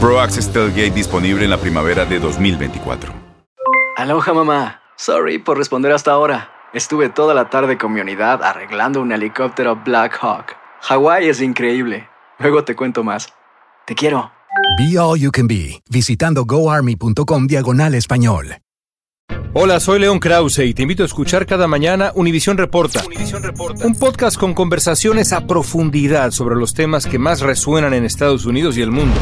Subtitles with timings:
[0.00, 3.12] Pro Access Tailgate disponible en la primavera de 2024.
[3.96, 4.80] Aloha mamá.
[4.96, 6.50] Sorry por responder hasta ahora.
[6.72, 10.54] Estuve toda la tarde con mi unidad arreglando un helicóptero Black Hawk.
[10.82, 12.08] Hawái es increíble.
[12.38, 13.28] Luego te cuento más.
[13.86, 14.30] Te quiero.
[14.78, 18.58] Be All You Can Be, visitando goarmy.com diagonal español.
[19.54, 23.02] Hola, soy León Krause y te invito a escuchar cada mañana Univisión Reporta,
[23.82, 28.76] un podcast con conversaciones a profundidad sobre los temas que más resuenan en Estados Unidos
[28.76, 29.16] y el mundo.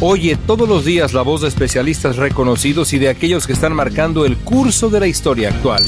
[0.00, 4.24] Oye todos los días la voz de especialistas reconocidos y de aquellos que están marcando
[4.24, 5.82] el curso de la historia actual.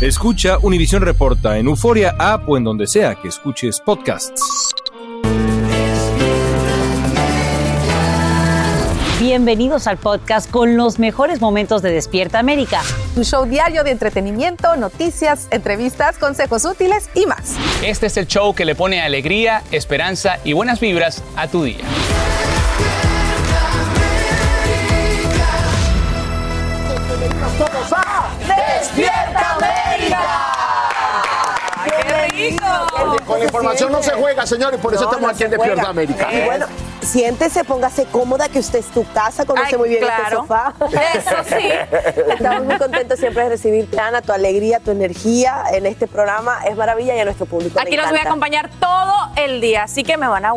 [0.00, 4.40] Escucha Univisión Reporta en Euforia App o en donde sea que escuches podcasts.
[9.18, 12.82] Bienvenidos al podcast con los mejores momentos de Despierta América.
[13.16, 17.56] Tu show diario de entretenimiento, noticias, entrevistas, consejos útiles y más.
[17.82, 21.84] Este es el show que le pone alegría, esperanza y buenas vibras a tu día.
[27.26, 28.28] Todos a
[28.78, 30.20] Despierta América.
[31.84, 32.66] ¡Qué rico!
[33.26, 35.50] Con la información no se juega, señor, y por eso No, estamos no aquí en
[35.50, 35.88] Despierta.
[35.88, 36.32] América.
[36.32, 36.66] Y bueno,
[37.08, 40.40] siéntese, póngase cómoda, que usted es tu casa, conoce Ay, muy bien este claro.
[40.40, 40.74] sofá.
[41.14, 41.70] Eso sí.
[42.32, 46.76] Estamos muy contentos siempre de recibirte, Ana, tu alegría, tu energía en este programa es
[46.76, 50.16] maravilla y a nuestro público Aquí los voy a acompañar todo el día, así que
[50.16, 50.52] me van a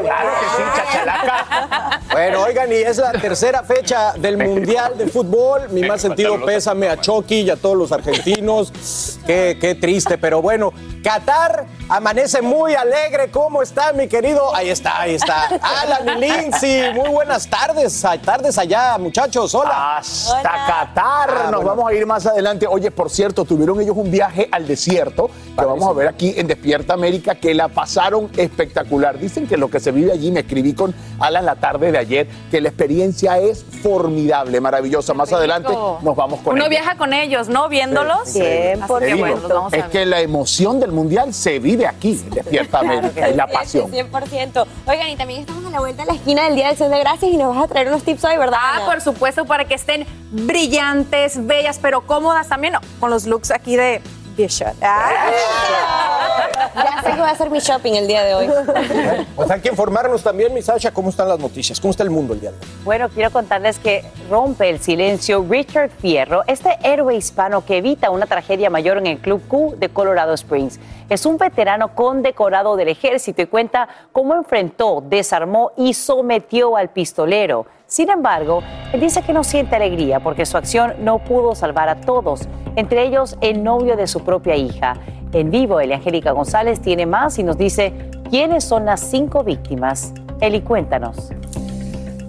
[0.00, 2.00] Claro que sí, chachalaca.
[2.12, 5.68] Bueno, oigan, y es la tercera fecha del Mundial de Fútbol.
[5.70, 9.18] Mi más sentido pésame a Chucky y a todos los argentinos.
[9.26, 10.72] Qué, qué triste, pero bueno.
[11.02, 13.30] Qatar amanece muy alegre.
[13.30, 14.54] ¿Cómo está, mi querido?
[14.54, 15.48] Ahí está, ahí está.
[15.90, 18.04] Alan y Lindsay, muy buenas tardes.
[18.24, 19.54] Tardes allá, muchachos.
[19.54, 19.96] Hola.
[19.98, 20.94] Hasta Qatar.
[21.30, 21.64] Ah, Nos bueno.
[21.76, 22.66] vamos a ir más adelante.
[22.66, 26.46] Oye, por cierto, tuvieron ellos un viaje al desierto que vamos a ver aquí en
[26.46, 29.18] Despierta América que la pasaron espectacular.
[29.18, 32.28] Dicen que lo que se vive allí, me escribí con Alan la tarde de ayer,
[32.50, 35.14] que la experiencia es formidable, maravillosa.
[35.14, 36.70] Más adelante nos vamos con Uno ellos.
[36.70, 37.68] viaja con ellos, ¿no?
[37.68, 38.20] Viéndolos.
[38.28, 39.90] Sí, Bien, Así por que bueno, los vamos a es ver.
[39.90, 43.90] que la emoción del mundial se vive aquí, en Despierta América, y la pasión.
[43.90, 44.66] 100%.
[44.86, 46.98] Oigan, y también estamos a la vuelta de la esquina del Día de Acción de
[46.98, 48.58] Gracias y nos vas a traer unos tips hoy, ¿verdad?
[48.60, 48.86] Ah, Ana?
[48.86, 54.02] por supuesto, para que estén brillantes, bellas, pero cómodas también, con los looks aquí de
[54.36, 54.74] Bishop.
[56.74, 58.48] Ya sé que voy a hacer mi shopping el día de hoy.
[59.34, 62.34] Pues hay que informarnos también, mi Sasha, cómo están las noticias, cómo está el mundo
[62.34, 62.66] el día de hoy.
[62.84, 68.26] Bueno, quiero contarles que rompe el silencio Richard Fierro, este héroe hispano que evita una
[68.26, 70.78] tragedia mayor en el Club Q de Colorado Springs.
[71.08, 77.66] Es un veterano condecorado del ejército y cuenta cómo enfrentó, desarmó y sometió al pistolero.
[77.86, 78.62] Sin embargo,
[78.92, 82.42] él dice que no siente alegría porque su acción no pudo salvar a todos,
[82.76, 84.96] entre ellos el novio de su propia hija.
[85.32, 87.92] En vivo, Eliangélica González tiene más y nos dice
[88.30, 90.12] quiénes son las cinco víctimas.
[90.40, 91.30] Eli, cuéntanos.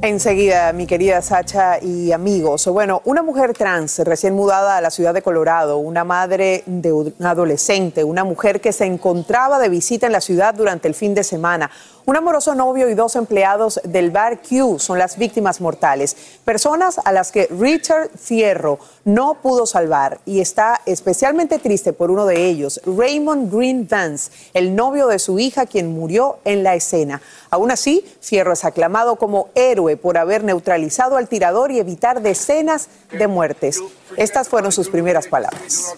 [0.01, 2.65] Enseguida, mi querida Sacha y amigos.
[2.67, 7.13] Bueno, una mujer trans recién mudada a la ciudad de Colorado, una madre de un
[7.21, 11.23] adolescente, una mujer que se encontraba de visita en la ciudad durante el fin de
[11.23, 11.69] semana,
[12.09, 17.11] un amoroso novio y dos empleados del bar Q son las víctimas mortales, personas a
[17.11, 22.81] las que Richard Fierro no pudo salvar y está especialmente triste por uno de ellos,
[22.83, 27.21] Raymond Green Vance, el novio de su hija quien murió en la escena.
[27.51, 32.87] Aún así, Fierro es aclamado como héroe por haber neutralizado al tirador y evitar decenas
[33.11, 33.83] de muertes.
[34.17, 35.93] Estas fueron sus primeras palabras.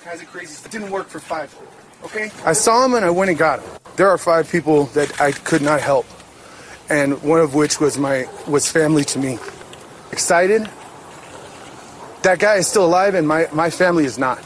[2.45, 3.69] I saw him and I went and got him.
[3.95, 6.05] There are five people that I could not help,
[6.89, 9.37] and one of which was my was family to me.
[10.11, 10.69] Excited?
[12.23, 14.39] That guy is still alive, and my, my family is not.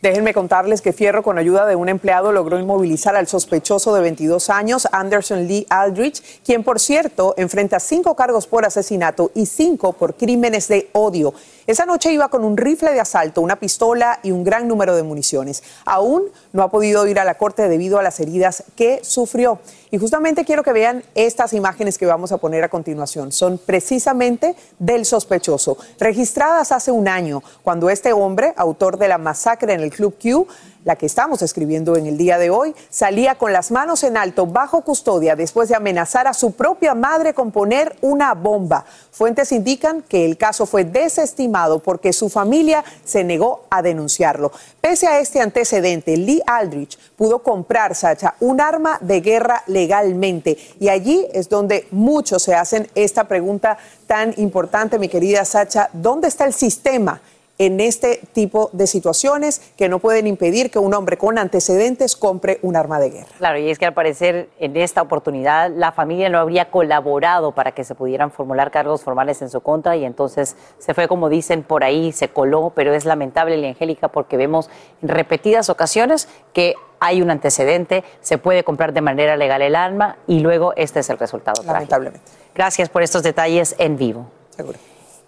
[0.00, 4.48] Déjenme contarles que Fierro, con ayuda de un empleado, logró inmovilizar al sospechoso de 22
[4.48, 10.14] años, Anderson Lee Aldrich, quien, por cierto, enfrenta cinco cargos por asesinato y cinco por
[10.14, 11.34] crímenes de odio.
[11.68, 15.02] Esa noche iba con un rifle de asalto, una pistola y un gran número de
[15.02, 15.62] municiones.
[15.84, 16.22] Aún
[16.54, 19.58] no ha podido ir a la corte debido a las heridas que sufrió.
[19.90, 23.32] Y justamente quiero que vean estas imágenes que vamos a poner a continuación.
[23.32, 29.74] Son precisamente del sospechoso, registradas hace un año, cuando este hombre, autor de la masacre
[29.74, 30.46] en el Club Q,
[30.88, 34.46] la que estamos escribiendo en el día de hoy, salía con las manos en alto
[34.46, 38.86] bajo custodia después de amenazar a su propia madre con poner una bomba.
[39.10, 44.50] Fuentes indican que el caso fue desestimado porque su familia se negó a denunciarlo.
[44.80, 50.56] Pese a este antecedente, Lee Aldrich pudo comprar, Sacha, un arma de guerra legalmente.
[50.80, 53.76] Y allí es donde muchos se hacen esta pregunta
[54.06, 57.20] tan importante, mi querida Sacha, ¿dónde está el sistema?
[57.58, 62.60] En este tipo de situaciones que no pueden impedir que un hombre con antecedentes compre
[62.62, 63.28] un arma de guerra.
[63.36, 67.72] Claro, y es que al parecer en esta oportunidad la familia no habría colaborado para
[67.72, 71.64] que se pudieran formular cargos formales en su contra y entonces se fue, como dicen
[71.64, 74.70] por ahí, se coló, pero es lamentable, Angélica, porque vemos
[75.02, 80.16] en repetidas ocasiones que hay un antecedente, se puede comprar de manera legal el arma
[80.26, 81.62] y luego este es el resultado.
[81.64, 82.20] Lamentablemente.
[82.54, 84.26] Gracias por estos detalles en vivo.
[84.50, 84.78] Seguro.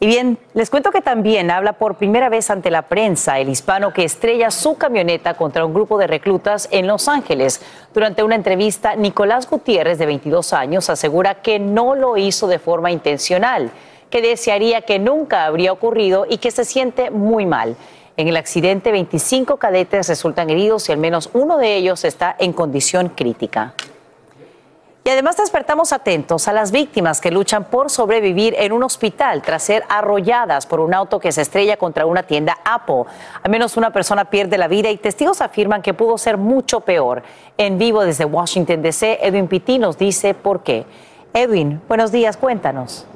[0.03, 3.93] Y bien, les cuento que también habla por primera vez ante la prensa el hispano
[3.93, 7.61] que estrella su camioneta contra un grupo de reclutas en Los Ángeles.
[7.93, 12.91] Durante una entrevista, Nicolás Gutiérrez, de 22 años, asegura que no lo hizo de forma
[12.91, 13.71] intencional,
[14.09, 17.77] que desearía que nunca habría ocurrido y que se siente muy mal.
[18.17, 22.55] En el accidente, 25 cadetes resultan heridos y al menos uno de ellos está en
[22.55, 23.75] condición crítica.
[25.03, 29.63] Y además despertamos atentos a las víctimas que luchan por sobrevivir en un hospital tras
[29.63, 33.05] ser arrolladas por un auto que se estrella contra una tienda Apple.
[33.43, 37.23] Al menos una persona pierde la vida y testigos afirman que pudo ser mucho peor.
[37.57, 40.85] En vivo desde Washington DC, Edwin Pitti nos dice por qué.
[41.33, 43.07] Edwin, buenos días, cuéntanos.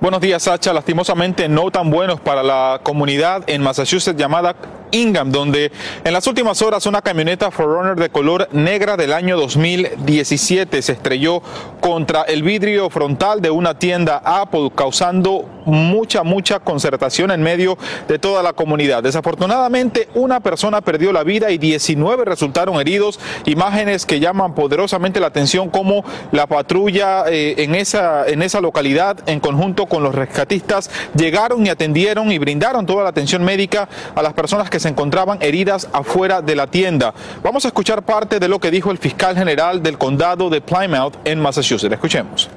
[0.00, 0.72] Buenos días, Sacha.
[0.72, 4.56] Lastimosamente no tan buenos para la comunidad en Massachusetts llamada
[4.92, 5.72] Ingham, donde
[6.04, 11.42] en las últimas horas una camioneta Forerunner de color negra del año 2017 se estrelló
[11.80, 17.76] contra el vidrio frontal de una tienda Apple, causando mucha, mucha concertación en medio
[18.08, 19.02] de toda la comunidad.
[19.02, 23.18] Desafortunadamente, una persona perdió la vida y 19 resultaron heridos.
[23.46, 29.18] Imágenes que llaman poderosamente la atención como la patrulla eh, en, esa, en esa localidad,
[29.26, 34.22] en conjunto con los rescatistas, llegaron y atendieron y brindaron toda la atención médica a
[34.22, 37.14] las personas que se encontraban heridas afuera de la tienda.
[37.42, 41.14] Vamos a escuchar parte de lo que dijo el fiscal general del condado de Plymouth
[41.24, 41.92] en Massachusetts.
[41.92, 42.50] Escuchemos.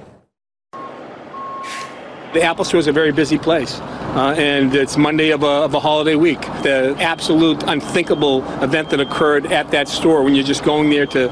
[2.34, 3.80] The Apple Store is a very busy place,
[4.14, 6.42] uh, and it's Monday of a, of a, holiday week.
[6.64, 11.30] The absolute unthinkable event that occurred at that store when you're just going there to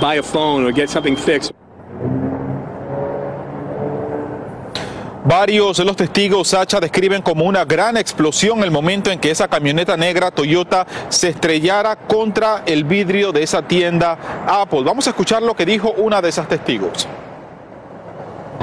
[0.00, 1.52] buy a phone or get something fixed.
[5.28, 9.48] Varios de los testigos, Sacha, describen como una gran explosión el momento en que esa
[9.48, 14.84] camioneta negra Toyota se estrellara contra el vidrio de esa tienda Apple.
[14.84, 17.08] Vamos a escuchar lo que dijo una de esas testigos.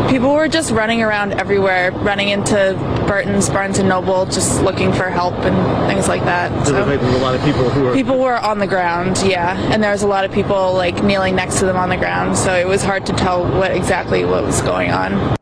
[0.08, 2.78] People were just running around everywhere, running into
[3.08, 6.50] Burton's, Barnes and Noble, just looking for help and things like that.
[6.66, 9.58] So, so like a lot of people who were people were on the ground, yeah,
[9.74, 12.38] and there was a lot of people like kneeling next to them on the ground,
[12.38, 15.36] so it was hard to tell what exactly what was going on.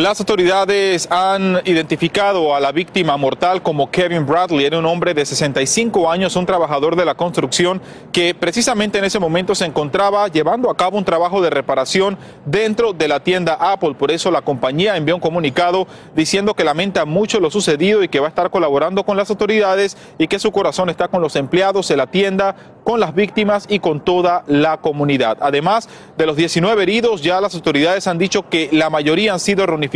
[0.00, 4.64] Las autoridades han identificado a la víctima mortal como Kevin Bradley.
[4.64, 9.18] Era un hombre de 65 años, un trabajador de la construcción que precisamente en ese
[9.18, 12.16] momento se encontraba llevando a cabo un trabajo de reparación
[12.46, 13.92] dentro de la tienda Apple.
[13.92, 18.20] Por eso la compañía envió un comunicado diciendo que lamenta mucho lo sucedido y que
[18.20, 21.88] va a estar colaborando con las autoridades y que su corazón está con los empleados
[21.88, 25.36] de la tienda, con las víctimas y con toda la comunidad.
[25.42, 29.66] Además de los 19 heridos, ya las autoridades han dicho que la mayoría han sido
[29.66, 29.89] reunificados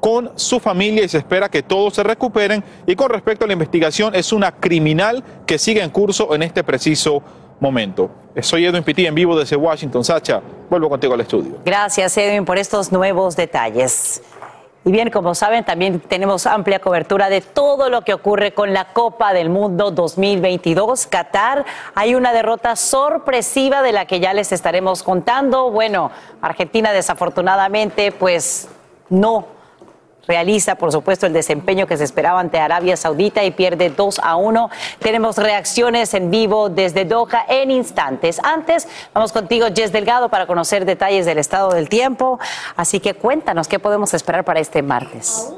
[0.00, 2.62] con su familia y se espera que todos se recuperen.
[2.86, 6.62] Y con respecto a la investigación, es una criminal que sigue en curso en este
[6.62, 7.22] preciso
[7.60, 8.10] momento.
[8.40, 10.04] Soy Edwin Pitti en vivo desde Washington.
[10.04, 11.58] Sacha, vuelvo contigo al estudio.
[11.64, 14.22] Gracias, Edwin, por estos nuevos detalles.
[14.84, 18.92] Y bien, como saben, también tenemos amplia cobertura de todo lo que ocurre con la
[18.92, 21.06] Copa del Mundo 2022.
[21.08, 25.70] Qatar, hay una derrota sorpresiva de la que ya les estaremos contando.
[25.70, 26.10] Bueno,
[26.40, 28.68] Argentina desafortunadamente, pues
[29.08, 29.58] no
[30.28, 34.36] realiza, por supuesto, el desempeño que se esperaba ante Arabia Saudita y pierde 2 a
[34.36, 34.70] 1.
[35.00, 38.38] Tenemos reacciones en vivo desde Doha en instantes.
[38.44, 42.38] Antes, vamos contigo, Jess Delgado, para conocer detalles del estado del tiempo.
[42.76, 45.50] Así que cuéntanos qué podemos esperar para este martes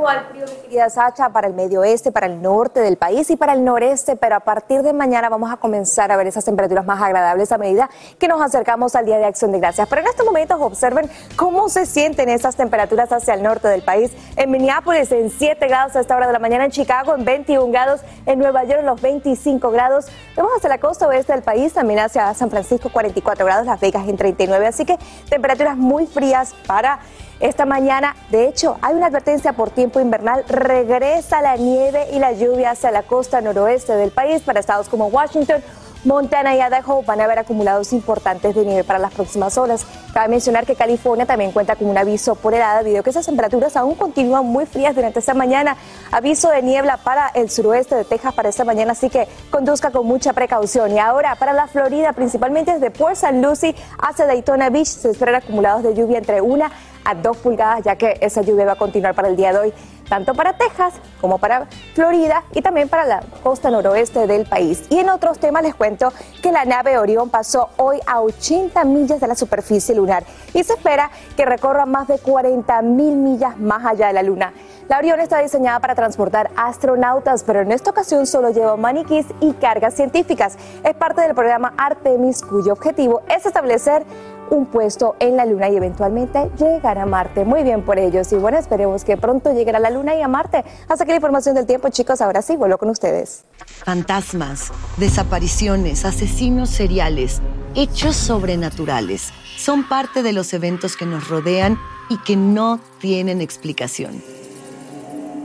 [0.00, 3.36] al frío, mi querida Sacha, para el medio oeste, para el norte del país y
[3.36, 6.84] para el noreste, pero a partir de mañana vamos a comenzar a ver esas temperaturas
[6.84, 9.86] más agradables a medida que nos acercamos al Día de Acción de Gracias.
[9.88, 14.10] Pero en estos momentos observen cómo se sienten esas temperaturas hacia el norte del país.
[14.36, 17.70] En Minneapolis en 7 grados a esta hora de la mañana, en Chicago en 21
[17.70, 20.06] grados, en Nueva York en los 25 grados.
[20.36, 24.08] Vamos hacia la costa oeste del país, también hacia San Francisco 44 grados, Las Vegas
[24.08, 24.66] en 39.
[24.66, 27.00] Así que temperaturas muy frías para
[27.42, 28.16] esta mañana.
[28.30, 30.44] De hecho, hay una advertencia por tiempo invernal.
[30.48, 35.08] Regresa la nieve y la lluvia hacia la costa noroeste del país para estados como
[35.08, 35.62] Washington.
[36.04, 39.86] Montana y Idaho van a haber acumulados importantes de nieve para las próximas horas.
[40.12, 43.26] Cabe mencionar que California también cuenta con un aviso por helada debido a que esas
[43.26, 45.76] temperaturas aún continúan muy frías durante esta mañana.
[46.10, 50.04] Aviso de niebla para el suroeste de Texas para esta mañana, así que conduzca con
[50.06, 50.90] mucha precaución.
[50.90, 53.40] Y ahora para la Florida, principalmente desde Port St.
[53.40, 56.72] Lucie hacia Daytona Beach, se esperan acumulados de lluvia entre una
[57.04, 59.74] a dos pulgadas, ya que esa lluvia va a continuar para el día de hoy,
[60.08, 64.84] tanto para Texas como para Florida y también para la costa noroeste del país.
[64.90, 69.20] Y en otros temas les cuento que la nave Orión pasó hoy a 80 millas
[69.20, 73.86] de la superficie lunar y se espera que recorra más de 40 mil millas más
[73.86, 74.52] allá de la Luna.
[74.88, 79.52] La Orión está diseñada para transportar astronautas, pero en esta ocasión solo lleva maniquís y
[79.54, 80.58] cargas científicas.
[80.84, 84.04] Es parte del programa Artemis, cuyo objetivo es establecer
[84.50, 87.44] un puesto en la Luna y eventualmente llegar a Marte.
[87.44, 90.28] Muy bien por ellos y bueno, esperemos que pronto lleguen a la Luna y a
[90.28, 90.64] Marte.
[90.88, 92.20] Hasta aquí la información del tiempo, chicos.
[92.20, 93.44] Ahora sí, vuelvo con ustedes.
[93.84, 97.40] Fantasmas, desapariciones, asesinos seriales,
[97.74, 104.22] hechos sobrenaturales son parte de los eventos que nos rodean y que no tienen explicación.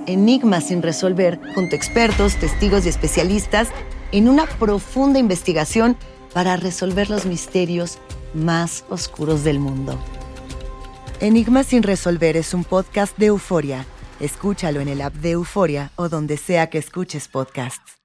[0.07, 3.67] Enigmas sin resolver, junto a expertos, testigos y especialistas,
[4.11, 5.97] en una profunda investigación
[6.33, 7.99] para resolver los misterios
[8.37, 9.97] más oscuros del mundo.
[11.19, 13.85] Enigma sin resolver es un podcast de euforia.
[14.19, 17.97] Escúchalo en el app de Euforia o donde sea que escuches podcasts.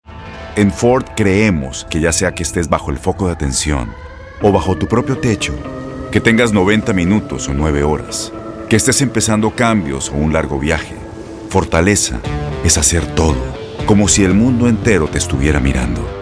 [0.56, 3.90] En Ford creemos que ya sea que estés bajo el foco de atención
[4.42, 5.54] o bajo tu propio techo,
[6.10, 8.32] que tengas 90 minutos o 9 horas,
[8.68, 10.96] que estés empezando cambios o un largo viaje,
[11.48, 12.20] fortaleza
[12.64, 13.36] es hacer todo,
[13.86, 16.21] como si el mundo entero te estuviera mirando.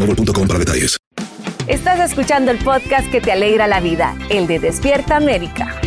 [0.05, 0.97] boostmobile.com para detalles.
[1.67, 5.79] Estás escuchando el podcast que te alegra la vida, el de Despierta América.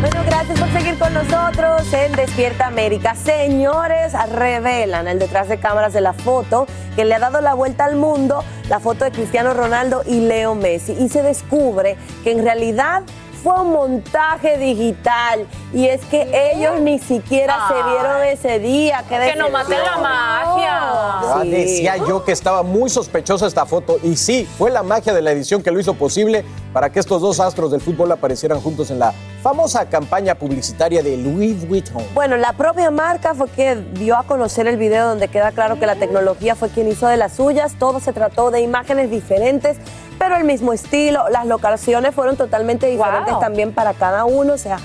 [0.00, 3.14] Bueno, gracias por seguir con nosotros en Despierta América.
[3.14, 7.84] Señores, revelan el detrás de cámaras de la foto que le ha dado la vuelta
[7.84, 10.92] al mundo, la foto de Cristiano Ronaldo y Leo Messi.
[10.92, 13.04] Y se descubre que en realidad
[13.42, 19.04] fue un montaje digital y es que ellos ni siquiera se vieron ese día.
[19.08, 21.44] que no maten la magia.
[21.44, 25.32] Decía yo que estaba muy sospechosa esta foto y sí, fue la magia de la
[25.32, 28.98] edición que lo hizo posible para que estos dos astros del fútbol aparecieran juntos en
[28.98, 32.02] la famosa campaña publicitaria de Louis Vuitton.
[32.14, 35.86] Bueno, la propia marca fue que dio a conocer el video donde queda claro que
[35.86, 37.74] la tecnología fue quien hizo de las suyas.
[37.78, 39.78] Todo se trató de imágenes diferentes,
[40.18, 41.28] pero el mismo estilo.
[41.30, 44.54] Las locaciones fueron totalmente diferentes también para cada uno.
[44.54, 44.78] O sea,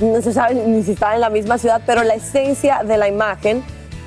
[0.00, 3.08] no se sabe ni si estaban en la misma ciudad, pero la esencia de la
[3.08, 3.62] imagen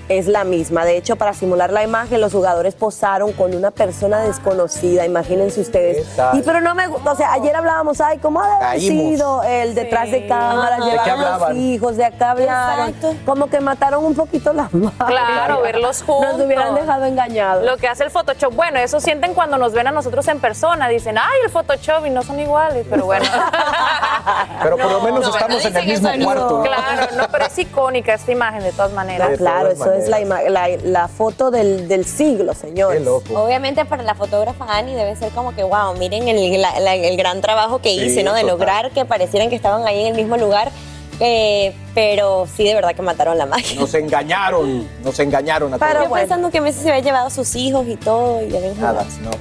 [0.10, 0.86] es la misma.
[0.86, 6.08] De hecho, para simular la imagen, los jugadores posaron con una persona desconocida, imagínense ustedes.
[6.34, 10.12] Y pero no me gusta, o sea, ayer hablábamos, ay, ¿cómo ha sido el detrás
[10.12, 12.94] de cámaras, ¿De qué llevaron los hijos, de acá hablaron?
[13.26, 14.94] Como que mataron un poquito las manos.
[14.98, 16.38] Claro, verlos juntos.
[16.38, 17.66] Nos hubieran dejado engañados.
[17.66, 20.88] Lo que hace el Photoshop, bueno, eso sienten cuando nos ven a nosotros en persona.
[20.88, 23.26] Dicen, ay, el Photoshop y no son iguales, pero bueno.
[24.62, 26.64] Pero por lo menos No, estamos en el mismo cuarto.
[26.64, 29.30] Claro, no, pero es icónica esta imagen de todas maneras.
[29.34, 33.02] Ah, claro, eso es la, ima- la, la foto del, del siglo, señores.
[33.34, 37.18] Obviamente para la fotógrafa Annie debe ser como que, wow, miren el, la- la- el
[37.18, 38.34] gran trabajo que Sí, hice, ¿no?
[38.34, 38.58] De total.
[38.58, 40.72] lograr que parecieran que estaban ahí en el mismo lugar.
[41.20, 43.80] Eh, pero sí, de verdad que mataron la magia.
[43.80, 46.06] Nos engañaron, nos engañaron a Pero todos.
[46.10, 48.44] yo pensando que Messi se había llevado a sus hijos y todo.
[48.44, 49.04] Y Nada, jugado.
[49.24, 49.32] no,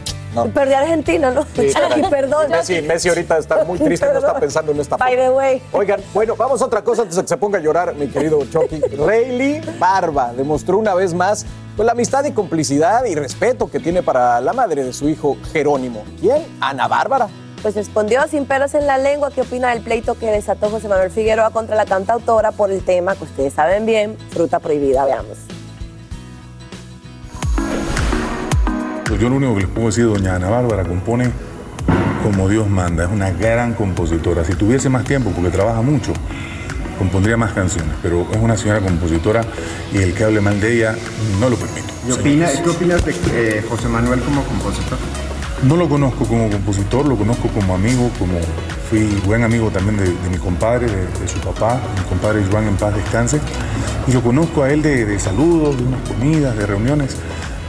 [0.44, 0.52] no.
[0.52, 1.42] Perdí a Argentina, ¿no?
[1.54, 1.72] Sí.
[1.90, 2.50] Ay, perdón.
[2.50, 5.22] Messi, Messi ahorita está muy triste, no está pensando en esta By foto.
[5.22, 5.62] the way.
[5.72, 8.38] Oigan, bueno, vamos a otra cosa antes de que se ponga a llorar, mi querido
[8.46, 8.80] Chucky.
[9.06, 14.02] Rayleigh Barba demostró una vez más pues, la amistad y complicidad y respeto que tiene
[14.02, 16.04] para la madre de su hijo Jerónimo.
[16.20, 16.44] ¿Quién?
[16.60, 17.28] Ana Bárbara.
[17.62, 21.10] Pues respondió sin pelos en la lengua qué opina del pleito que desató José Manuel
[21.10, 25.04] Figueroa contra la cantautora por el tema que ustedes saben bien, fruta prohibida.
[25.04, 25.38] Veamos.
[29.20, 31.30] Yo lo único que les puedo decir, doña Ana Bárbara compone
[32.22, 34.44] como Dios manda, es una gran compositora.
[34.44, 36.12] Si tuviese más tiempo, porque trabaja mucho,
[36.98, 39.42] compondría más canciones, pero es una señora compositora
[39.92, 40.94] y el que hable mal de ella
[41.40, 41.86] no lo permito.
[42.08, 44.98] ¿Y opina- ¿Qué opinas de eh, José Manuel como compositor?
[45.62, 48.38] No lo conozco como compositor, lo conozco como amigo, como
[48.90, 52.68] fui buen amigo también de, de mi compadre, de, de su papá, mi compadre Joan
[52.68, 53.40] en paz descanse,
[54.06, 57.16] y lo conozco a él de, de saludos, de unas comidas, de reuniones,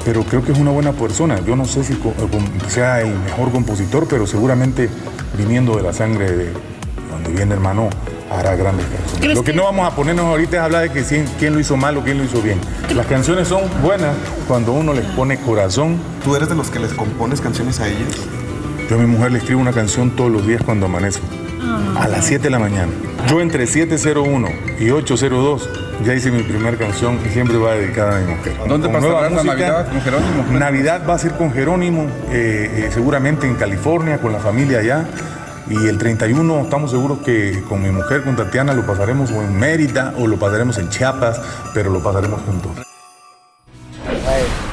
[0.08, 1.38] pero creo que es una buena persona.
[1.46, 1.98] Yo no sé si eh,
[2.70, 4.90] sea el mejor compositor, pero seguramente
[5.38, 6.54] viniendo de la sangre de
[7.12, 7.90] donde viene hermano,
[8.32, 9.36] hará grandes canciones.
[9.36, 11.76] Lo que no vamos a ponernos ahorita es hablar de que si- quién lo hizo
[11.76, 12.58] mal o quién lo hizo bien.
[12.96, 14.16] Las canciones son buenas
[14.48, 15.98] cuando uno les pone corazón.
[16.24, 18.16] ¿Tú eres de los que les compones canciones a ellas?
[18.90, 21.26] Yo a mi mujer le escribo una canción todos los días cuando amanezco.
[21.98, 22.92] A las 7 de la mañana.
[23.28, 24.48] Yo entre 701
[24.80, 25.70] y 802
[26.06, 28.56] ya hice mi primera canción y siempre va dedicada a mi mujer.
[28.68, 29.56] ¿Dónde nueva la música.
[29.56, 30.60] Navidad con Jerónimo?
[30.60, 35.06] Navidad va a ser con Jerónimo, eh, eh, seguramente en California, con la familia allá.
[35.70, 39.58] Y el 31 estamos seguros que con mi mujer, con Tatiana, lo pasaremos o en
[39.58, 41.42] Mérida o lo pasaremos en Chiapas,
[41.74, 42.72] pero lo pasaremos juntos.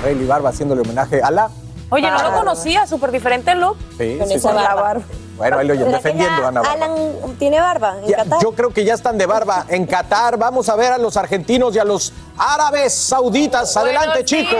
[0.05, 1.51] Rayleigh Barba haciéndole homenaje a la.
[1.95, 3.77] Oye, no lo conocía, súper diferente look.
[3.99, 4.55] Sí, Con sí, esa sí.
[4.57, 4.95] barba.
[5.37, 6.61] Bueno, ahí lo oyen ¿Será que defendiendo Ana.
[6.61, 6.93] Alan
[7.41, 8.39] tiene barba en Ya, Qatar.
[8.41, 10.37] yo creo que ya están de barba en Qatar.
[10.37, 13.77] Vamos a ver a los argentinos y a los árabes sauditas.
[13.77, 14.55] Adelante, chicos.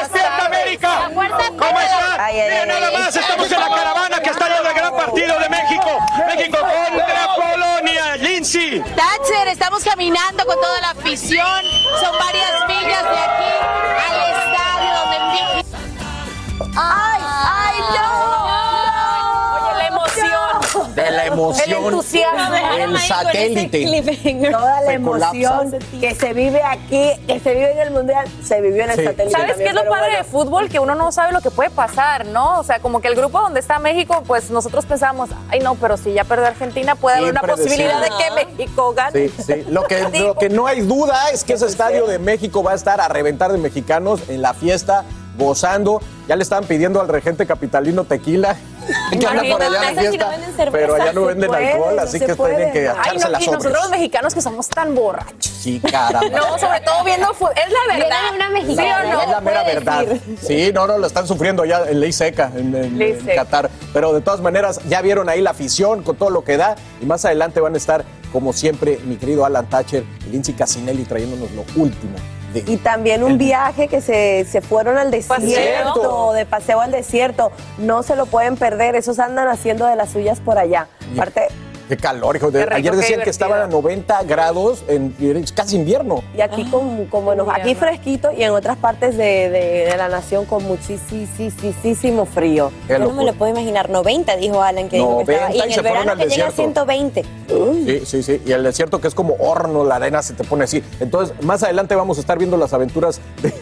[0.00, 0.90] ¡Despierta América!
[1.06, 1.56] ¿Cómo están?
[1.56, 5.90] Mira nada más, estamos en la caravana que está en el gran partido de México.
[6.26, 8.16] México contra Polonia.
[8.18, 8.80] Lindsay.
[8.82, 11.64] Thatcher, estamos caminando con toda la afición.
[12.00, 13.52] Son varias millas de aquí
[14.08, 15.87] al estadio donde en
[16.76, 17.74] ¡Ay, ay,
[19.54, 20.94] Oye, la emoción.
[20.94, 21.68] De la emoción.
[21.68, 22.54] El entusiasmo.
[22.78, 24.50] El satélite.
[24.50, 28.84] Toda la emoción que se vive aquí, que se vive en el mundial, se vivió
[28.84, 29.04] en el Sí.
[29.04, 29.30] satélite.
[29.36, 30.18] ¿Sabes qué es lo padre bueno.
[30.18, 30.68] de fútbol?
[30.68, 32.58] Que uno no sabe lo que puede pasar, ¿no?
[32.58, 35.96] O sea, como que el grupo donde está México, pues nosotros pensamos, ay no, pero
[35.96, 39.28] si ya perdió Argentina, puede haber una posibilidad de que México gane.
[39.28, 39.64] Sí, sí.
[39.68, 42.74] Lo que, lo que no hay duda es que ese estadio de México va a
[42.74, 45.04] estar a reventar de mexicanos en la fiesta,
[45.38, 46.00] gozando.
[46.26, 48.56] Ya le estaban pidiendo al regente capitalino tequila.
[49.10, 50.70] Que anda por allá en la fiesta, no venden cerveza.
[50.72, 52.54] pero allá no venden puede, alcohol, así que puede.
[52.56, 55.52] tienen que Ay, echarse no, las y nosotros los mexicanos que somos tan borrachos.
[55.60, 56.26] Sí, caramba.
[56.38, 57.52] No, sobre todo viendo fútbol.
[57.66, 58.16] Es la verdad.
[58.22, 59.20] Viene una mexicana, ¿Sí o no?
[59.20, 60.06] Es la mera verdad.
[60.06, 60.38] decir.
[60.40, 63.44] Sí, no, no, lo están sufriendo ya en ley seca en, en- Ley en seca.
[63.44, 63.68] Qatar.
[63.92, 66.74] Pero de todas maneras, ya vieron ahí la afición con todo lo que da.
[67.02, 71.04] Y más adelante van a estar, como siempre, mi querido Alan Thatcher y Lindsay Casinelli
[71.04, 72.14] trayéndonos lo último.
[72.66, 75.40] Y también un viaje que se, se fueron al Paseo.
[75.40, 77.52] desierto, de paseo al desierto.
[77.78, 80.88] No se lo pueden perder, esos andan haciendo de las suyas por allá.
[81.12, 81.48] Aparte,
[81.88, 82.50] Qué calor, hijo.
[82.50, 85.14] de- Qué rico, Ayer decían que estaban a 90 grados, en,
[85.54, 86.22] casi invierno.
[86.36, 90.08] y aquí con, como nos, aquí fresquito y en otras partes de, de- de la
[90.08, 92.70] nación con muchísimo frío.
[92.86, 93.88] Qué Yo no me lo puedo imaginar.
[93.90, 95.54] 90, dijo Alan, que dijo que 90 estaba.
[95.56, 96.84] Y en y el verano que llega a desierto.
[96.84, 97.24] 120.
[97.86, 98.42] Sí, sí, sí.
[98.44, 100.82] Y el desierto que es como horno, la arena se te pone así.
[101.00, 103.52] Entonces, más adelante vamos a estar viendo las aventuras de,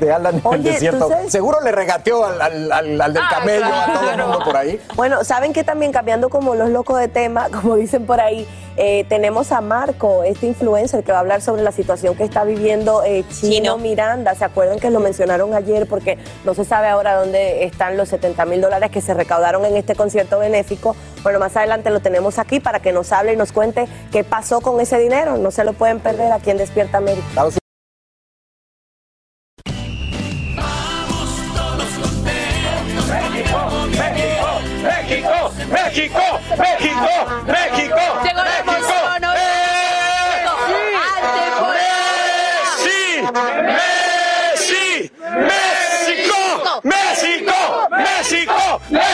[0.00, 1.10] de Alan en Oye, el ¿tú desierto.
[1.28, 4.56] Seguro le regateó al, al- al- al del Ah, camello, a todo el mundo por
[4.56, 4.80] ahí.
[4.96, 9.04] Bueno, saben que también cambiando como los locos de tema, como dicen por ahí, eh,
[9.08, 13.02] tenemos a Marco, este influencer que va a hablar sobre la situación que está viviendo
[13.04, 13.78] eh, Chino, Chino.
[13.78, 14.34] Miranda.
[14.34, 15.86] ¿Se acuerdan que lo mencionaron ayer?
[15.86, 19.76] Porque no se sabe ahora dónde están los 70 mil dólares que se recaudaron en
[19.76, 20.96] este concierto benéfico.
[21.22, 24.60] Bueno, más adelante lo tenemos aquí para que nos hable y nos cuente qué pasó
[24.62, 25.36] con ese dinero.
[25.36, 27.44] No se lo pueden perder aquí en Despierta América.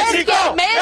[0.05, 0.33] México.
[0.55, 0.76] México.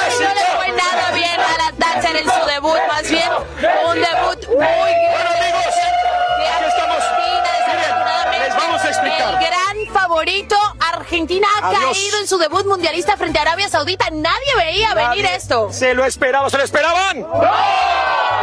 [11.65, 11.99] Adiós.
[11.99, 14.07] caído en su debut mundialista frente a Arabia Saudita.
[14.11, 15.73] Nadie veía venir esto.
[15.73, 17.27] Se lo esperaba, ¿se lo esperaban?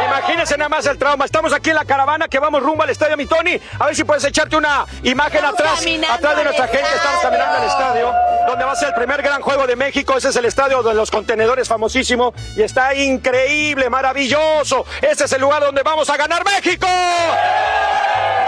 [0.06, 1.24] Imagínense nada más el trauma.
[1.24, 3.60] Estamos aquí en la caravana que vamos rumbo al estadio mi Tony.
[3.78, 6.88] A ver si puedes echarte una imagen Estamos atrás, atrás de nuestra gente.
[6.94, 8.12] Estamos caminando al estadio,
[8.46, 10.16] donde va a ser el primer gran juego de México.
[10.16, 14.84] Ese es el estadio de los contenedores famosísimo y está increíble, maravilloso.
[15.00, 16.86] Este es el lugar donde vamos a ganar México.
[16.86, 18.41] Estamos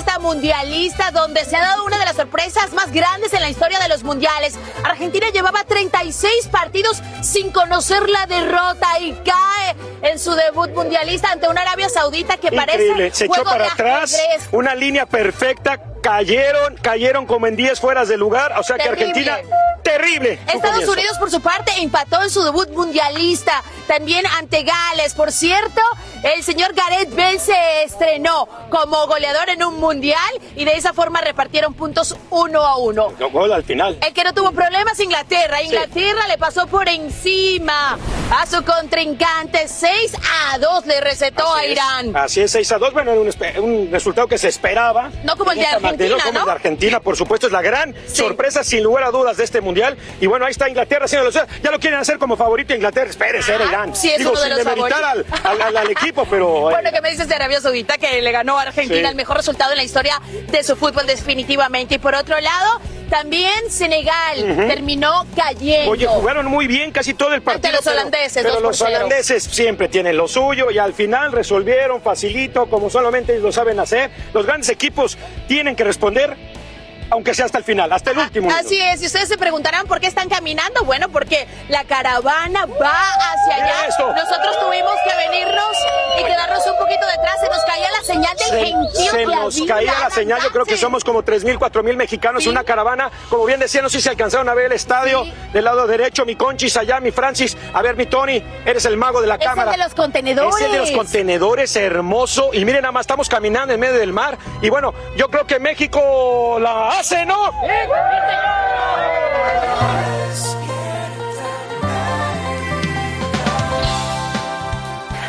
[0.00, 3.78] fiesta mundialista donde se ha dado una de las sorpresas más grandes en la historia
[3.80, 4.54] de los mundiales.
[4.82, 9.76] Argentina llevaba 36 partidos sin conocer la derrota y cae
[10.10, 14.18] en su debut mundialista ante una Arabia Saudita que Increíble, parece se echó para atrás,
[14.52, 18.88] una línea perfecta, cayeron, cayeron como en 10 fueras de lugar, o sea que.
[18.88, 19.38] Argentina,
[19.82, 20.38] terrible.
[20.52, 20.88] Estados.
[20.88, 25.14] Unidos, por su parte, empató en su debut mundialista, también ante Gales.
[25.14, 25.80] Por cierto,
[26.22, 30.18] el señor Gareth Bale se estrenó como goleador en un mundial
[30.56, 33.12] y de esa forma repartieron puntos uno a uno.
[33.18, 33.98] No, gol al final.
[34.04, 35.62] El que no tuvo problemas, Inglaterra.
[35.62, 37.98] Inglaterra le pasó por encima
[38.36, 39.68] a su contrincante.
[39.68, 40.14] 6
[40.52, 42.16] a 2 le recetó a Irán.
[42.16, 45.10] Así es, 6 a 2, bueno, era un, un resultado que se esperaba.
[45.24, 46.40] No como el de Esta Argentina, como ¿no?
[46.40, 49.60] el de Argentina, por supuesto, es la gran sorpresa, sin lugar a dudas, de este
[49.60, 49.96] mundial.
[50.20, 51.30] Y bueno, ahí está Inglaterra haciéndolo.
[51.62, 53.10] Ya lo quieren hacer como favorito Inglaterra.
[53.10, 53.90] Espérense, era Irán.
[53.92, 55.26] Ah, sí, es Digo, uno de sin los demeritar al,
[55.62, 56.58] al- al- equipo, pero.
[56.70, 59.04] eh, Bueno, ¿qué me dices de Arabia Saudita que le ganó a Argentina Sí.
[59.10, 61.96] el mejor resultado en la historia de su fútbol definitivamente?
[61.96, 64.36] Y por otro lado, también Senegal
[64.68, 65.90] terminó cayendo.
[65.90, 67.72] Oye, jugaron muy bien casi todo el partido.
[67.72, 72.66] los pero- holandeses, Pero, los holandeses siempre tienen lo suyo y al final resolvieron facilito,
[72.70, 74.10] como solamente ellos lo saben hacer.
[74.32, 75.18] Los grandes equipos
[75.48, 76.36] tienen que responder,
[77.10, 78.48] aunque sea hasta el final, hasta el último.
[78.48, 78.64] minuto.
[78.66, 80.84] Así es, y ustedes se preguntarán por qué están caminando.
[80.84, 82.92] Bueno, porque la caravana va
[83.32, 83.86] hacia allá.
[83.88, 84.12] Esto.
[84.12, 85.76] Nosotros tuvimos que venirnos
[86.20, 87.36] y quedarnos un poquito detrás.
[87.40, 90.64] Se nos caía la señal del Se, gentío se nos caía la señal, yo creo
[90.64, 94.48] que somos como 3.000, 4.000 mexicanos, una caravana, como bien decía, no sé si alcanzaron
[94.48, 98.06] a ver el estadio del lado derecho, mi Conchis allá, mi Francis, a ver mi
[98.06, 99.70] Tony, eres el mago de la Es el cámara.
[99.72, 100.54] de los contenedores.
[100.56, 102.50] Es el de los contenedores, hermoso.
[102.52, 104.38] Y miren, nada más estamos caminando en medio del mar.
[104.62, 107.50] Y bueno, yo creo que México la ¿no?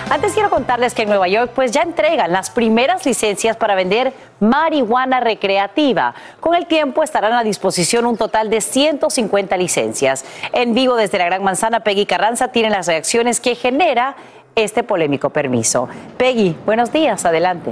[0.09, 4.11] Antes quiero contarles que en Nueva York pues ya entregan las primeras licencias para vender
[4.41, 6.13] marihuana recreativa.
[6.41, 10.25] Con el tiempo estarán a disposición un total de 150 licencias.
[10.51, 14.17] En vivo desde la Gran Manzana, Peggy Carranza tiene las reacciones que genera
[14.55, 15.87] este polémico permiso.
[16.17, 17.71] Peggy, buenos días, adelante.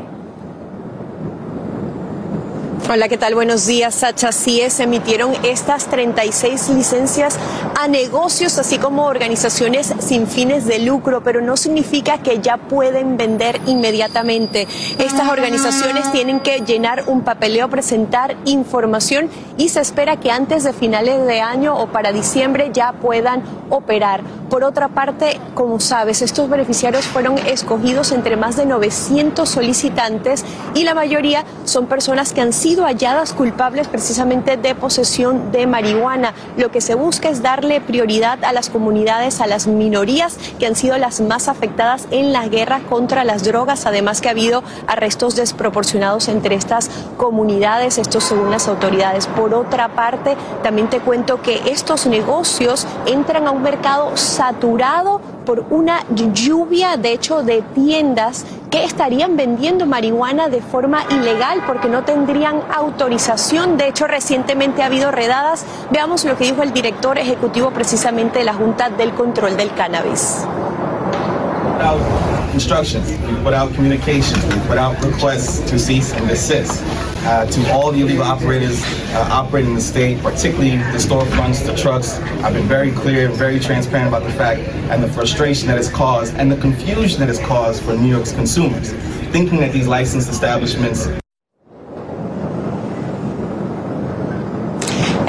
[2.87, 3.35] Hola, ¿qué tal?
[3.35, 4.31] Buenos días, Sacha.
[4.31, 7.37] Sí, se emitieron estas 36 licencias
[7.79, 13.15] a negocios, así como organizaciones sin fines de lucro, pero no significa que ya pueden
[13.17, 14.67] vender inmediatamente.
[14.97, 20.73] Estas organizaciones tienen que llenar un papeleo, presentar información y se espera que antes de
[20.73, 24.23] finales de año o para diciembre ya puedan operar.
[24.49, 30.83] Por otra parte, como sabes, estos beneficiarios fueron escogidos entre más de 900 solicitantes y
[30.83, 36.33] la mayoría son personas que han sido halladas culpables precisamente de posesión de marihuana.
[36.57, 40.75] Lo que se busca es darle prioridad a las comunidades, a las minorías que han
[40.75, 45.35] sido las más afectadas en la guerra contra las drogas, además que ha habido arrestos
[45.35, 49.27] desproporcionados entre estas comunidades, esto según las autoridades.
[49.27, 55.65] Por otra parte, también te cuento que estos negocios entran a un mercado saturado por
[55.71, 62.03] una lluvia, de hecho, de tiendas que estarían vendiendo marihuana de forma ilegal porque no
[62.03, 63.75] tendrían autorización.
[63.75, 65.65] De hecho, recientemente ha habido redadas.
[65.89, 70.45] Veamos lo que dijo el director ejecutivo precisamente de la Junta del Control del Cannabis.
[72.53, 73.11] Instructions,
[73.43, 74.37] without communication,
[74.69, 76.83] without requests to cease and desist.
[77.21, 78.81] Uh, to all the illegal operators
[79.13, 83.59] uh, operating in the state, particularly the storefronts, the trucks, I've been very clear, very
[83.59, 87.39] transparent about the fact and the frustration that it's caused and the confusion that it's
[87.39, 88.93] caused for New York's consumers,
[89.31, 91.09] thinking that these licensed establishments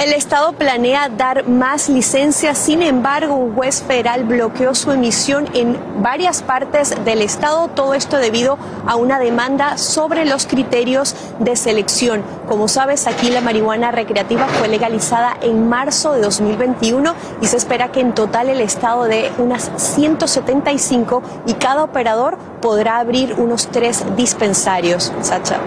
[0.01, 5.79] El Estado planea dar más licencias, sin embargo, un juez federal bloqueó su emisión en
[6.03, 12.23] varias partes del Estado, todo esto debido a una demanda sobre los criterios de selección.
[12.49, 17.93] Como sabes, aquí la marihuana recreativa fue legalizada en marzo de 2021 y se espera
[17.93, 24.03] que en total el Estado dé unas 175 y cada operador podrá abrir unos tres
[24.17, 25.13] dispensarios.
[25.21, 25.61] Sacha.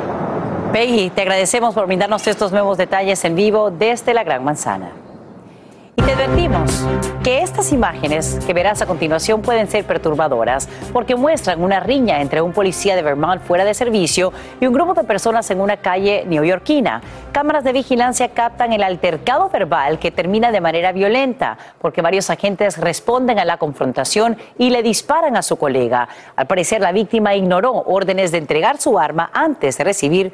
[0.73, 4.89] Peggy, te agradecemos por brindarnos estos nuevos detalles en vivo desde la Gran Manzana.
[5.95, 6.83] Y te advertimos
[7.23, 12.41] que estas imágenes que verás a continuación pueden ser perturbadoras porque muestran una riña entre
[12.41, 16.25] un policía de Vermont fuera de servicio y un grupo de personas en una calle
[16.25, 17.03] neoyorquina.
[17.31, 22.79] Cámaras de vigilancia captan el altercado verbal que termina de manera violenta porque varios agentes
[22.79, 26.09] responden a la confrontación y le disparan a su colega.
[26.35, 30.33] Al parecer la víctima ignoró órdenes de entregar su arma antes de recibir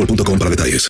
[0.01, 0.89] boostmobile.com para detalles.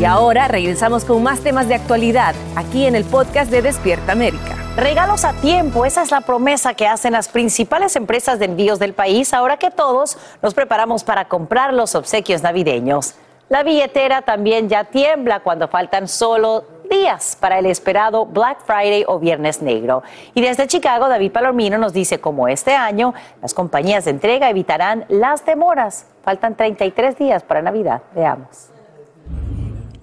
[0.00, 4.56] Y ahora regresamos con más temas de actualidad aquí en el podcast de Despierta América.
[4.76, 8.92] Regalos a tiempo, esa es la promesa que hacen las principales empresas de envíos del
[8.92, 13.16] país ahora que todos nos preparamos para comprar los obsequios navideños.
[13.48, 19.18] La billetera también ya tiembla cuando faltan solo días para el esperado Black Friday o
[19.18, 20.02] Viernes Negro.
[20.34, 25.04] Y desde Chicago, David Palomino nos dice cómo este año las compañías de entrega evitarán
[25.08, 26.06] las demoras.
[26.22, 28.02] Faltan 33 días para Navidad.
[28.14, 28.70] Veamos.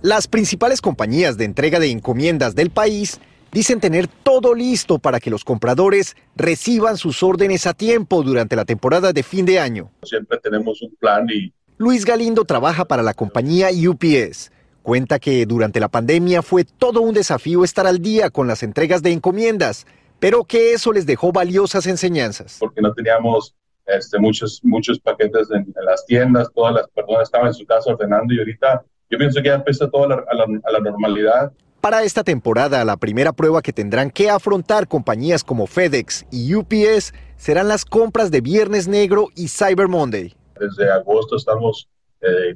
[0.02, 3.20] Las principales compañías de entrega de encomiendas del país
[3.52, 8.66] dicen tener todo listo para que los compradores reciban sus órdenes a tiempo durante la
[8.66, 9.90] temporada de fin de año.
[10.04, 14.52] Siempre tenemos un plan y Luis Galindo trabaja para la compañía UPS.
[14.86, 19.02] Cuenta que durante la pandemia fue todo un desafío estar al día con las entregas
[19.02, 19.88] de encomiendas,
[20.20, 22.58] pero que eso les dejó valiosas enseñanzas.
[22.60, 23.56] porque no teníamos
[23.88, 27.90] este, muchos, muchos paquetes en, en las tiendas, todas las personas estaban en su casa
[27.90, 30.80] ordenando y ahorita yo pienso que ya empieza todo a la, a la- a la
[30.80, 31.52] normalidad.
[31.82, 37.12] Para esta temporada, la primera prueba que tendrán que afrontar compañías como FedEx y UPS
[37.38, 40.36] serán las compras de Viernes Negro y Cyber Monday.
[40.60, 41.90] Desde agosto estamos
[42.22, 42.56] eh,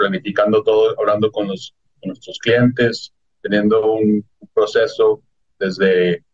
[0.00, 5.22] planificando todo, hablando con, los, con nuestros clientes, teniendo un, proceso
[5.58, 6.24] desde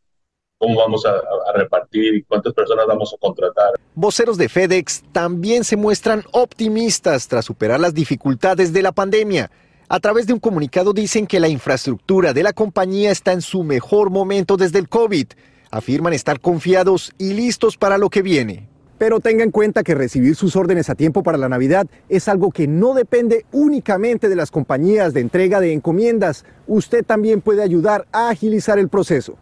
[0.58, 3.72] cómo vamos a repartir y cuántas personas vamos a contratar.
[3.94, 9.50] Voceros de FedEx también se muestran optimistas tras superar las dificultades de la pandemia.
[9.88, 13.62] A través de un comunicado dicen que la infraestructura de la compañía está en su
[13.64, 15.26] mejor momento desde el COVID.
[15.70, 18.68] Afirman estar confiados y listos para lo que viene.
[18.98, 22.50] Pero tenga en cuenta que recibir sus órdenes a tiempo para la Navidad es algo
[22.50, 26.44] que no depende únicamente de las compañías de entrega de encomiendas.
[26.66, 29.36] Usted también puede ayudar a agilizar el proceso.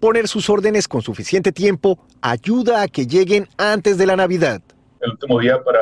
[0.00, 4.62] Poner sus órdenes con suficiente tiempo ayuda a que lleguen antes de la Navidad.
[5.00, 5.80] El último día para,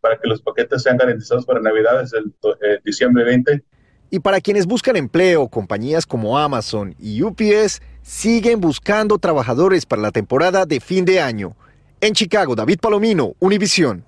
[0.00, 3.62] para que los paquetes sean garantizados para Navidad es el eh, diciembre 20.
[4.08, 10.10] Y para quienes buscan empleo, compañías como Amazon y UPS siguen buscando trabajadores para la
[10.10, 11.56] temporada de fin de año.
[12.00, 14.04] En Chicago, David Palomino, Univisión.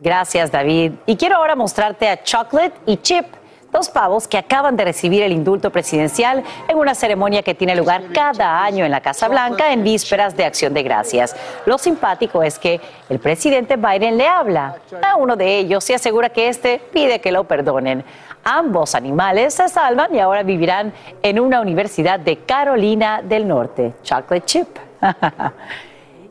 [0.00, 0.92] Gracias, David.
[1.06, 3.24] Y quiero ahora mostrarte a Chocolate y Chip,
[3.72, 8.12] dos pavos que acaban de recibir el indulto presidencial en una ceremonia que tiene lugar
[8.12, 11.34] cada año en la Casa Blanca en vísperas de Acción de Gracias.
[11.64, 16.28] Lo simpático es que el presidente Biden le habla a uno de ellos y asegura
[16.28, 18.04] que este pide que lo perdonen.
[18.44, 20.92] Ambos animales se salvan y ahora vivirán
[21.22, 23.94] en una universidad de Carolina del Norte.
[24.02, 24.68] Chocolate chip.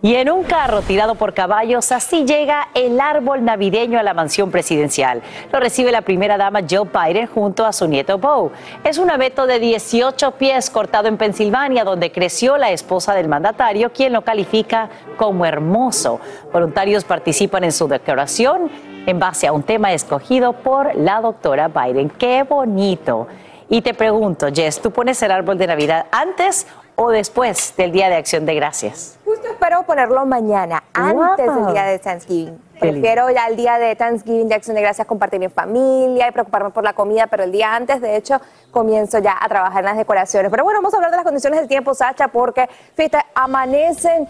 [0.08, 4.52] Y en un carro tirado por caballos, así llega el árbol navideño a la mansión
[4.52, 5.22] presidencial.
[5.52, 8.50] Lo recibe la primera dama Joe Biden junto a su nieto Beau.
[8.86, 13.92] Es un abeto de 18 pies cortado en Pensilvania, donde creció la esposa del mandatario,
[13.92, 16.22] quien lo califica como hermoso.
[16.54, 18.72] Voluntarios participan en su decoración
[19.08, 22.12] en base a un tema escogido por la doctora Biden.
[22.12, 23.28] ¡Qué bonito!
[23.68, 26.66] Y te pregunto, Jess, ¿tú pones el árbol de Navidad antes
[26.96, 29.17] o después del Día de Acción de Gracias?
[29.52, 32.62] Espero ponerlo mañana, antes del día de Thanksgiving.
[32.80, 36.70] Prefiero ya el día de Thanksgiving, de Acción de Gracias, compartir en familia y preocuparme
[36.70, 38.40] por la comida, pero el día antes, de hecho,
[38.72, 40.52] comienzo ya a trabajar en las decoraciones.
[40.52, 44.28] Pero bueno, vamos a hablar de las condiciones del tiempo, Sacha, porque, fíjate, amanecen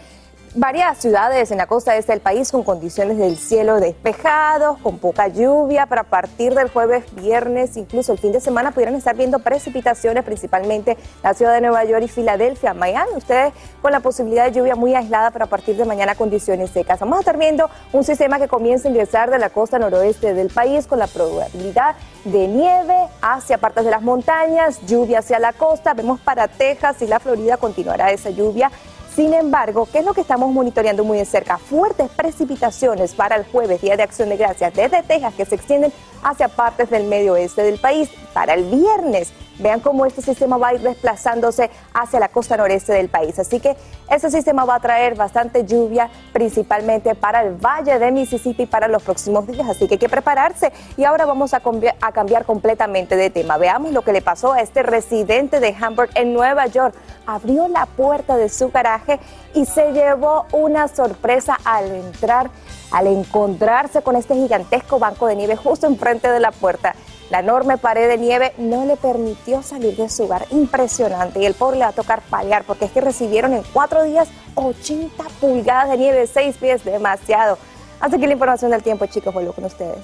[0.57, 5.27] varias ciudades en la costa este del país con condiciones del cielo despejados, con poca
[5.27, 9.37] lluvia, pero a partir del jueves, viernes, incluso el fin de semana pudieran estar viendo
[9.39, 13.11] precipitaciones, principalmente la ciudad de Nueva York y Filadelfia, Miami.
[13.15, 16.99] Ustedes con la posibilidad de lluvia muy aislada, pero a partir de mañana condiciones secas.
[16.99, 20.49] Vamos a estar viendo un sistema que comienza a ingresar de la costa noroeste del
[20.49, 25.93] país con la probabilidad de nieve hacia partes de las montañas, lluvia hacia la costa.
[25.93, 28.71] Vemos para Texas y la Florida continuará esa lluvia
[29.17, 31.58] sin embargo, ¿qué es lo que estamos monitoreando muy de cerca?
[31.58, 35.91] Fuertes precipitaciones para el jueves, Día de Acción de Gracias, desde Texas, que se extienden
[36.21, 38.12] hacia partes del medio oeste del país.
[38.36, 42.93] Para el viernes, vean cómo este sistema va a ir desplazándose hacia la costa noreste
[42.93, 43.37] del país.
[43.39, 43.75] Así que
[44.09, 49.03] este sistema va a traer bastante lluvia, principalmente para el valle de Mississippi para los
[49.03, 49.67] próximos días.
[49.69, 50.71] Así que hay que prepararse.
[50.95, 51.61] Y ahora vamos a,
[52.01, 53.57] a cambiar completamente de tema.
[53.57, 56.95] Veamos lo que le pasó a este residente de Hamburg en Nueva York
[57.27, 59.19] abrió la puerta de su garaje
[59.53, 62.49] y se llevó una sorpresa al entrar,
[62.91, 66.95] al encontrarse con este gigantesco banco de nieve justo enfrente de la puerta.
[67.29, 70.45] La enorme pared de nieve no le permitió salir de su hogar.
[70.51, 71.41] Impresionante.
[71.41, 74.29] Y el pobre le va a tocar paliar porque es que recibieron en cuatro días
[74.55, 77.57] 80 pulgadas de nieve, seis pies, demasiado.
[77.99, 79.97] Así que la información del tiempo, chicos, vuelvo con ustedes.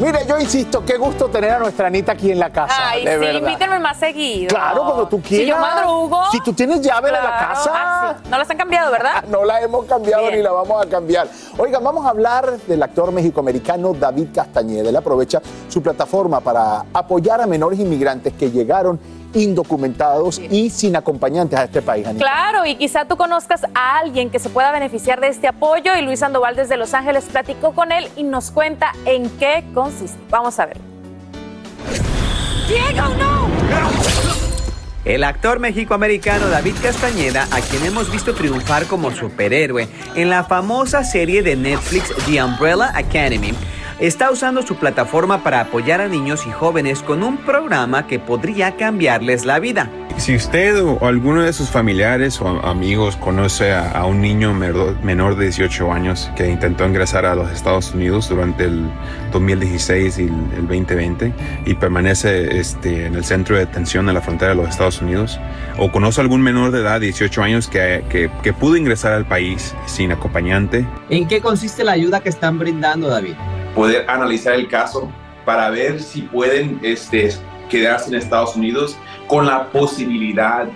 [0.00, 2.74] Mire, yo insisto, qué gusto tener a nuestra Anita aquí en la casa.
[2.90, 3.40] Ay, de sí, verdad.
[3.40, 4.48] invítenme más seguido.
[4.48, 5.44] Claro, cuando tú quieras.
[5.44, 6.22] Si yo madrugo.
[6.32, 7.48] Si tú tienes llave de la Claro.
[7.48, 7.70] casa.
[7.74, 8.30] Ah, sí.
[8.30, 9.24] No las han cambiado, ¿verdad?
[9.28, 10.36] No la hemos cambiado Bien.
[10.36, 11.28] ni la vamos a cambiar.
[11.58, 14.88] Oigan, vamos a hablar del actor mexicoamericano David Castañeda.
[14.88, 18.98] Él aprovecha su plataforma para apoyar a menores inmigrantes que llegaron
[19.34, 22.06] indocumentados y sin acompañantes a este país.
[22.06, 22.24] Anita.
[22.24, 26.02] Claro, y quizá tú conozcas a alguien que se pueda beneficiar de este apoyo y
[26.02, 30.18] Luis Sandoval desde Los Ángeles platicó con él y nos cuenta en qué consiste.
[30.30, 30.78] Vamos a ver.
[32.68, 33.50] Diego, no.
[35.04, 41.04] El actor mexicoamericano David Castañeda, a quien hemos visto triunfar como superhéroe en la famosa
[41.04, 43.52] serie de Netflix The Umbrella Academy,
[44.00, 48.76] está usando su plataforma para apoyar a niños y jóvenes con un programa que podría
[48.76, 49.90] cambiarles la vida.
[50.16, 55.36] Si usted o alguno de sus familiares o amigos conoce a, a un niño menor,
[55.36, 58.90] de 18 años que intentó ingresar a los Estados Unidos durante el
[59.32, 61.32] 2016 y el, el 2020
[61.66, 65.38] y permanece este, en el centro de detención de la frontera de los Estados Unidos,
[65.78, 69.26] o conoce a algún menor de edad, 18 años, que, que, que pudo ingresar al
[69.26, 73.34] país sin acompañante, ¿En qué consiste la ayuda que están brindando, David?
[73.74, 75.10] Poder analizar el caso
[75.44, 77.30] para ver si pueden este,
[77.68, 80.66] quedarse en Estados Unidos con la posibilidad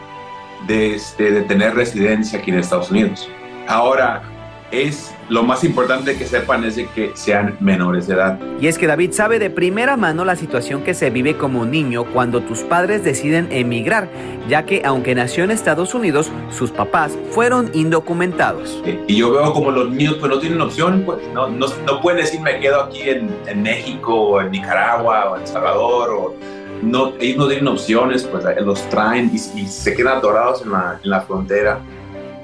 [0.67, 3.29] de, este, tener residencia aquí en Estados Unidos.
[3.67, 4.23] Ahora,
[4.71, 8.39] es lo más importante que sepan es de que sean menores de edad.
[8.61, 12.05] Y es que David sabe de primera mano la situación que se vive como niño
[12.05, 14.09] cuando tus padres deciden emigrar,
[14.49, 18.83] ya que aunque nació en Estados Unidos, sus papás fueron indocumentados.
[19.07, 22.21] Y yo veo como los niños pues no tienen opción, pues no, no, no pueden
[22.21, 26.35] decir me quedo aquí en, en México o en Nicaragua o en El Salvador o
[26.83, 31.01] no, ellos no tienen opciones, pues los traen y, y se quedan atorados en la,
[31.03, 31.81] en la frontera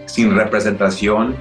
[0.06, 1.36] sin representación,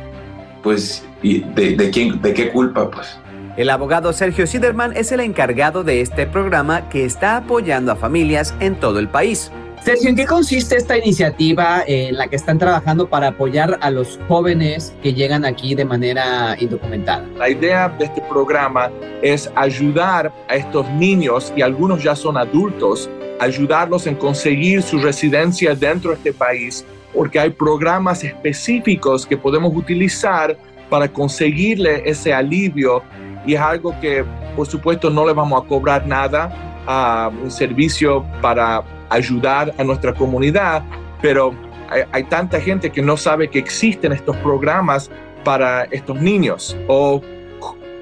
[0.61, 3.19] pues y de, de, quién, de qué culpa, pues.
[3.57, 8.53] El abogado Sergio Siderman es el encargado de este programa que está apoyando a familias
[8.61, 9.51] en todo el país.
[9.83, 14.19] Sergio, ¿en qué consiste esta iniciativa en la que están trabajando para apoyar a los
[14.27, 17.25] jóvenes que llegan aquí de manera indocumentada?
[17.37, 18.91] La idea de este programa
[19.21, 25.73] es ayudar a estos niños, y algunos ya son adultos, ayudarlos en conseguir su residencia
[25.75, 30.57] dentro de este país, porque hay programas específicos que podemos utilizar
[30.89, 33.03] para conseguirle ese alivio
[33.45, 36.51] y es algo que por supuesto no le vamos a cobrar nada
[36.85, 40.83] a un servicio para ayudar a nuestra comunidad,
[41.21, 41.53] pero
[41.89, 45.09] hay, hay, tanta gente que no sabe que existen estos programas
[45.43, 47.21] para estos niños o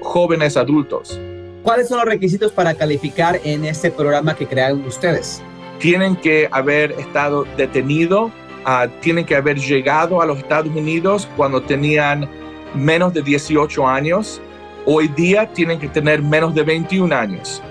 [0.00, 1.20] jóvenes adultos.
[1.62, 5.42] ¿Cuáles son los requisitos para calificar en este programa que crearon ustedes?
[5.78, 8.30] Tienen que haber estado detenido,
[8.64, 12.28] ah, tienen que haber llegado a los Estados Unidos cuando tenían
[12.74, 14.40] menos de 18 años.
[14.86, 17.62] Hoy día tienen que tener menos de 21 años.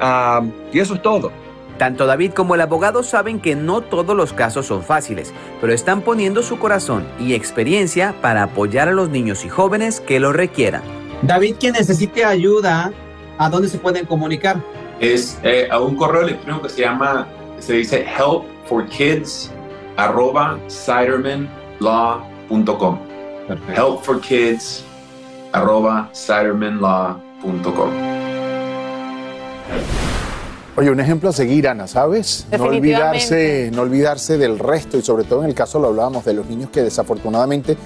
[0.00, 1.32] Ah, y eso es todo.
[1.78, 6.02] Tanto David como el abogado saben que no todos los casos son fáciles, pero están
[6.02, 10.82] poniendo su corazón y experiencia para apoyar a los niños y jóvenes que lo requieran.
[11.22, 12.92] David, quien necesite ayuda,
[13.38, 14.62] ¿a dónde se pueden comunicar?
[15.00, 17.26] Es eh, a un correo electrónico que se llama,
[17.58, 19.50] se dice help for kids
[20.00, 22.98] arroba sidermanlaw.com.
[23.74, 24.84] Help for kids
[25.52, 27.90] arroba sidermanlaw.com.
[30.76, 32.46] Oye, un ejemplo a seguir, Ana, ¿sabes?
[32.56, 36.32] No olvidarse, no olvidarse del resto y sobre todo en el caso lo hablábamos de
[36.32, 37.76] los niños que desafortunadamente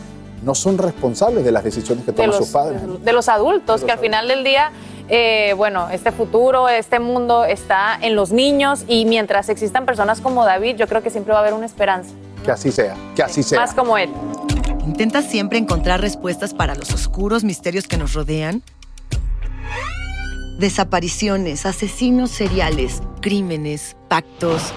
[0.44, 2.80] no son responsables de las decisiones que toman sus padres.
[3.02, 4.72] De los adultos, que al final del día,
[5.08, 10.44] eh, bueno, este futuro, este mundo está en los niños y mientras existan personas como
[10.44, 12.10] David, yo creo que siempre va a haber una esperanza.
[12.44, 13.60] Que así sea, que así sea.
[13.60, 14.10] Más como él.
[14.86, 18.62] ¿Intentas siempre encontrar respuestas para los oscuros misterios que nos rodean?
[20.58, 24.72] Desapariciones, asesinos seriales, crímenes, pactos.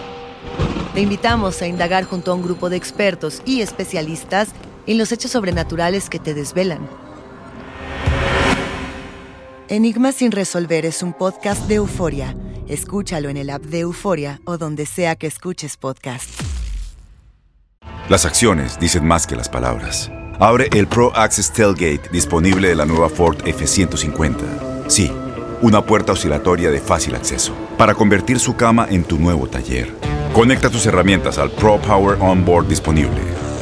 [0.93, 4.49] Te invitamos a indagar junto a un grupo de expertos y especialistas
[4.87, 6.87] en los hechos sobrenaturales que te desvelan.
[9.69, 12.35] Enigma sin resolver es un podcast de euforia.
[12.67, 16.29] Escúchalo en el app de Euforia o donde sea que escuches podcast.
[18.09, 20.09] Las acciones dicen más que las palabras.
[20.39, 24.87] Abre el Pro Access Tailgate disponible de la nueva Ford F150.
[24.87, 25.11] Sí,
[25.61, 29.93] una puerta oscilatoria de fácil acceso para convertir su cama en tu nuevo taller.
[30.33, 33.46] Conecta tus herramientas al Pro Power Onboard disponible.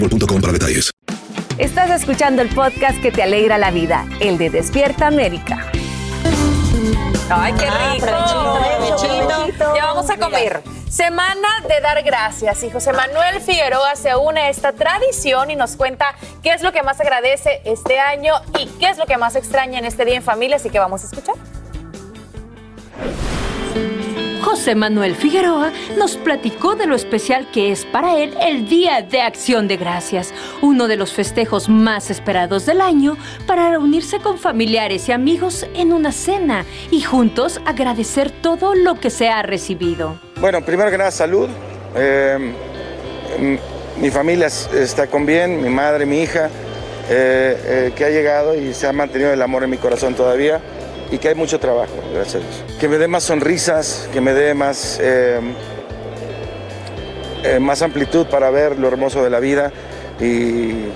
[0.00, 0.90] boostmobile.com para detalles.
[1.58, 5.70] Estás escuchando el podcast que te alegra la vida, el de Despierta América.
[7.30, 8.06] Ay, qué rico.
[9.74, 10.62] Ya vamos a comer.
[10.88, 12.62] Semana de dar gracias.
[12.62, 16.72] Y José Manuel Figueroa se une a esta tradición y nos cuenta qué es lo
[16.72, 20.16] que más agradece este año y qué es lo que más extraña en este día
[20.16, 20.56] en familia.
[20.56, 21.34] Así que vamos a escuchar.
[24.46, 29.20] José Manuel Figueroa nos platicó de lo especial que es para él el Día de
[29.20, 30.32] Acción de Gracias,
[30.62, 33.16] uno de los festejos más esperados del año
[33.48, 39.10] para reunirse con familiares y amigos en una cena y juntos agradecer todo lo que
[39.10, 40.16] se ha recibido.
[40.40, 41.48] Bueno, primero que nada, salud.
[41.96, 42.54] Eh,
[44.00, 46.50] mi familia está con bien, mi madre, mi hija,
[47.10, 50.60] eh, eh, que ha llegado y se ha mantenido el amor en mi corazón todavía
[51.10, 52.78] y que hay mucho trabajo, gracias a Dios.
[52.78, 55.40] Que me dé más sonrisas, que me dé más, eh,
[57.44, 59.72] eh, más amplitud para ver lo hermoso de la vida
[60.20, 60.86] y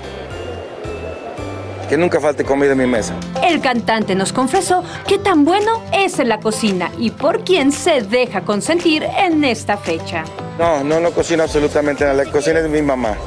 [1.91, 3.13] que nunca falte comida en mi mesa.
[3.43, 8.01] El cantante nos confesó que tan bueno es en la cocina y por quién se
[8.01, 10.23] deja consentir en esta fecha.
[10.57, 13.17] No, no, no cocino absolutamente nada, la cocina es mi mamá.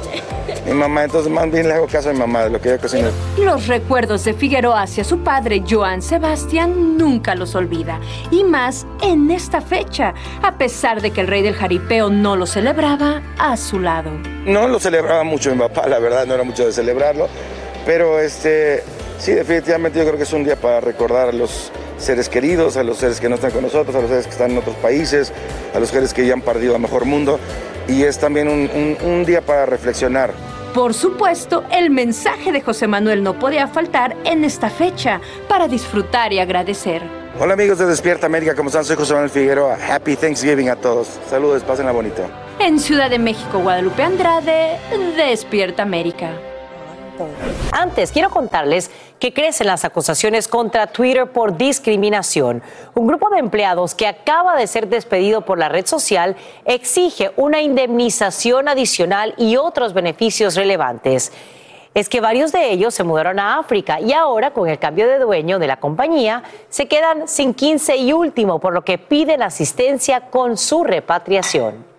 [0.65, 2.79] Mi mamá, entonces más bien le hago caso a mi mamá de lo que ella
[2.79, 3.11] cocina.
[3.39, 8.01] Los recuerdos de Figueroa hacia su padre, Joan Sebastián, nunca los olvida.
[8.31, 12.47] Y más en esta fecha, a pesar de que el rey del jaripeo no lo
[12.47, 14.11] celebraba a su lado.
[14.47, 17.29] No lo celebraba mucho mi papá, la verdad, no era mucho de celebrarlo,
[17.87, 18.82] pero este,
[19.18, 22.82] sí, definitivamente yo creo que es un día para recordar a los seres queridos, a
[22.82, 25.32] los seres que no están con nosotros, a los seres que están en otros países,
[25.74, 27.39] a los seres que ya han partido a mejor mundo,
[27.89, 30.32] y es también un, un- un día para reflexionar.
[30.74, 36.32] Por supuesto, el mensaje de José Manuel no podía faltar en esta fecha para disfrutar
[36.32, 37.01] y agradecer.
[37.39, 38.85] Hola amigos de Despierta América, ¿cómo están?
[38.85, 39.76] Soy José Manuel Figueroa.
[39.89, 41.09] Happy Thanksgiving a todos.
[41.30, 42.22] Saludos, pásenla bonito.
[42.59, 44.78] En Ciudad de México, Guadalupe Andrade,
[45.16, 46.30] Despierta América.
[47.73, 52.62] Antes, quiero contarles que crecen las acusaciones contra Twitter por discriminación.
[52.95, 57.62] Un grupo de empleados que acaba de ser despedido por la red social exige una
[57.62, 61.33] indemnización adicional y otros beneficios relevantes.
[61.95, 65.21] Es que varios de ellos se mudaron a África y ahora, con el cambio de
[65.21, 70.23] dueño de la compañía, se quedan sin 15 y último, por lo que piden asistencia
[70.31, 71.93] con su repatriación.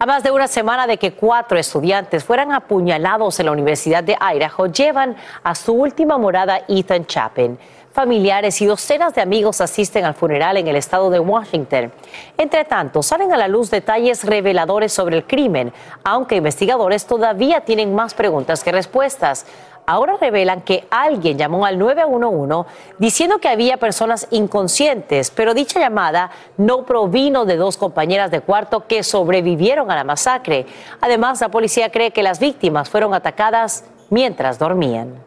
[0.00, 4.16] A más de una semana de que cuatro estudiantes fueran apuñalados en la Universidad de
[4.20, 7.58] Idaho, llevan a su última morada Ethan Chapin.
[7.90, 11.90] Familiares y docenas de amigos asisten al funeral en el estado de Washington.
[12.36, 15.72] Entre tanto, salen a la luz detalles reveladores sobre el crimen,
[16.04, 19.46] aunque investigadores todavía tienen más preguntas que respuestas
[19.88, 22.68] ahora revelan que alguien llamó al 911
[22.98, 28.86] diciendo que había personas inconscientes, pero dicha llamada no provino de dos compañeras de cuarto
[28.86, 30.66] que sobrevivieron a la masacre.
[31.00, 35.24] Además, la policía cree que las víctimas fueron atacadas mientras dormían.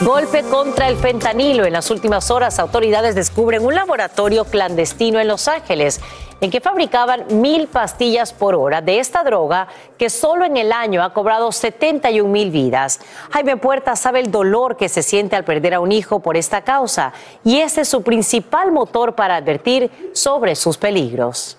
[0.00, 1.66] Golpe contra el fentanilo.
[1.66, 6.00] En las últimas horas, autoridades descubren un laboratorio clandestino en Los Ángeles
[6.40, 11.02] en que fabricaban mil pastillas por hora de esta droga que solo en el año
[11.02, 13.00] ha cobrado 71 mil vidas.
[13.30, 16.62] Jaime Puerta sabe el dolor que se siente al perder a un hijo por esta
[16.62, 17.12] causa
[17.44, 21.58] y ese es su principal motor para advertir sobre sus peligros.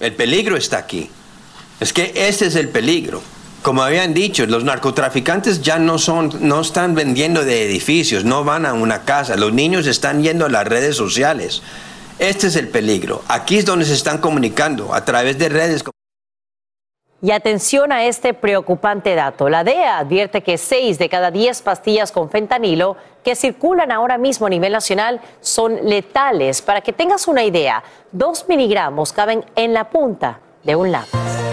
[0.00, 1.10] El peligro está aquí.
[1.80, 3.20] Es que ese es el peligro.
[3.64, 8.66] Como habían dicho, los narcotraficantes ya no son, no están vendiendo de edificios, no van
[8.66, 9.36] a una casa.
[9.36, 11.62] Los niños están yendo a las redes sociales.
[12.18, 13.22] Este es el peligro.
[13.26, 15.82] Aquí es donde se están comunicando a través de redes.
[17.22, 19.48] Y atención a este preocupante dato.
[19.48, 24.46] La DEA advierte que 6 de cada 10 pastillas con fentanilo que circulan ahora mismo
[24.46, 26.60] a nivel nacional son letales.
[26.60, 31.43] Para que tengas una idea, 2 miligramos caben en la punta de un lápiz.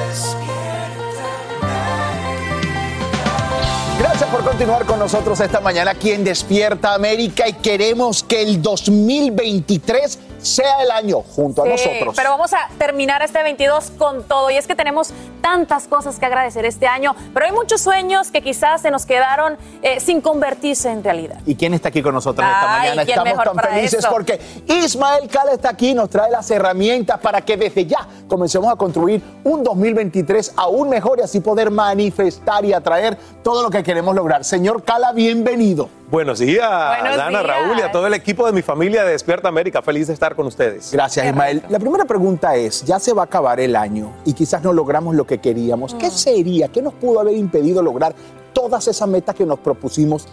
[4.32, 10.20] Por continuar con nosotros esta mañana aquí en Despierta América y queremos que el 2023
[10.40, 12.16] sea el año junto a nosotros.
[12.16, 15.12] Pero vamos a terminar este 22 con todo y es que tenemos
[15.42, 19.58] tantas cosas que agradecer este año, pero hay muchos sueños que quizás se nos quedaron
[19.82, 21.40] eh, sin convertirse en realidad.
[21.46, 23.02] ¿Y quién está aquí con nosotros esta mañana?
[23.02, 27.58] Estamos tan felices porque Ismael Cala está aquí y nos trae las herramientas para que
[27.58, 33.18] desde ya comencemos a construir un 2023 aún mejor y así poder manifestar y atraer
[33.44, 34.44] todo lo que queremos lograr.
[34.44, 35.90] Señor Cala, bienvenido.
[36.12, 39.82] Buenos días, Dana, Raúl y a todo el equipo de mi familia de Despierta América.
[39.82, 40.92] Feliz de estar con ustedes.
[40.92, 41.64] Gracias, Ismael.
[41.70, 45.16] La primera pregunta es, ya se va a acabar el año y quizás no logramos
[45.16, 45.94] lo que queríamos.
[45.96, 46.12] ¿Qué mm.
[46.12, 46.68] sería?
[46.68, 48.16] ¿Qué nos pudo haber impedido lograr
[48.54, 50.28] todas esas metas que nos propusimos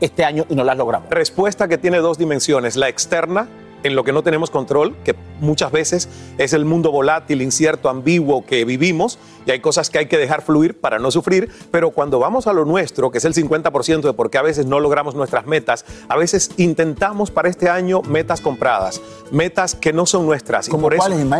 [0.00, 1.10] este año y no las logramos?
[1.10, 3.48] Respuesta que tiene dos dimensiones, la externa
[3.84, 8.44] en lo que no tenemos control, que muchas veces es el mundo volátil, incierto, ambiguo
[8.44, 12.18] que vivimos, y hay cosas que hay que dejar fluir para no sufrir, pero cuando
[12.18, 15.14] vamos a lo nuestro, que es el 50% de por qué a veces no logramos
[15.14, 20.68] nuestras metas, a veces intentamos para este año metas compradas, metas que no son nuestras.
[20.68, 20.96] ¿Cómo por,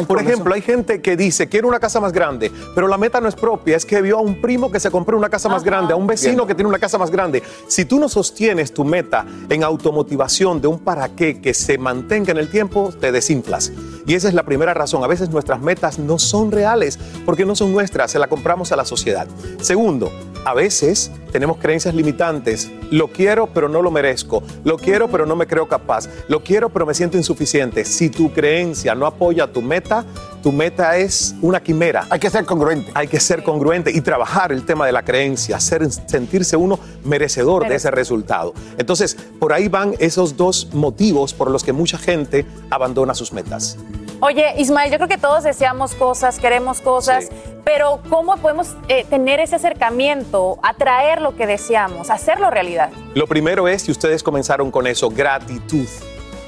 [0.07, 3.28] por ejemplo, hay gente que dice, quiero una casa más grande, pero la meta no
[3.28, 5.92] es propia, es que vio a un primo que se compró una casa más grande,
[5.92, 7.42] a un vecino que tiene una casa más grande.
[7.68, 12.32] Si tú no sostienes tu meta en automotivación de un para qué que se mantenga
[12.32, 13.72] en el tiempo, te desinflas.
[14.07, 15.02] Y esa es la primera razón.
[15.02, 18.76] A veces nuestras metas no son reales porque no son nuestras, se la compramos a
[18.76, 19.26] la sociedad.
[19.61, 20.11] Segundo,
[20.45, 22.70] a veces tenemos creencias limitantes.
[22.90, 24.42] Lo quiero, pero no lo merezco.
[24.62, 26.09] Lo quiero, pero no me creo capaz.
[26.28, 27.84] Lo quiero, pero me siento insuficiente.
[27.84, 30.05] Si tu creencia no apoya tu meta,
[30.42, 32.07] tu meta es una quimera.
[32.11, 32.90] Hay que ser congruente.
[32.95, 37.66] Hay que ser congruente y trabajar el tema de la creencia, hacer, sentirse uno merecedor
[37.66, 38.53] de ese resultado.
[38.76, 43.78] Entonces, por ahí van esos dos motivos por los que mucha gente abandona sus metas.
[44.20, 47.28] Oye, Ismael, yo creo que todos deseamos cosas, queremos cosas,
[47.65, 52.91] pero ¿cómo podemos eh, tener ese acercamiento, atraer lo que deseamos, hacerlo realidad?
[53.15, 55.87] Lo primero es, si ustedes comenzaron con eso, gratitud.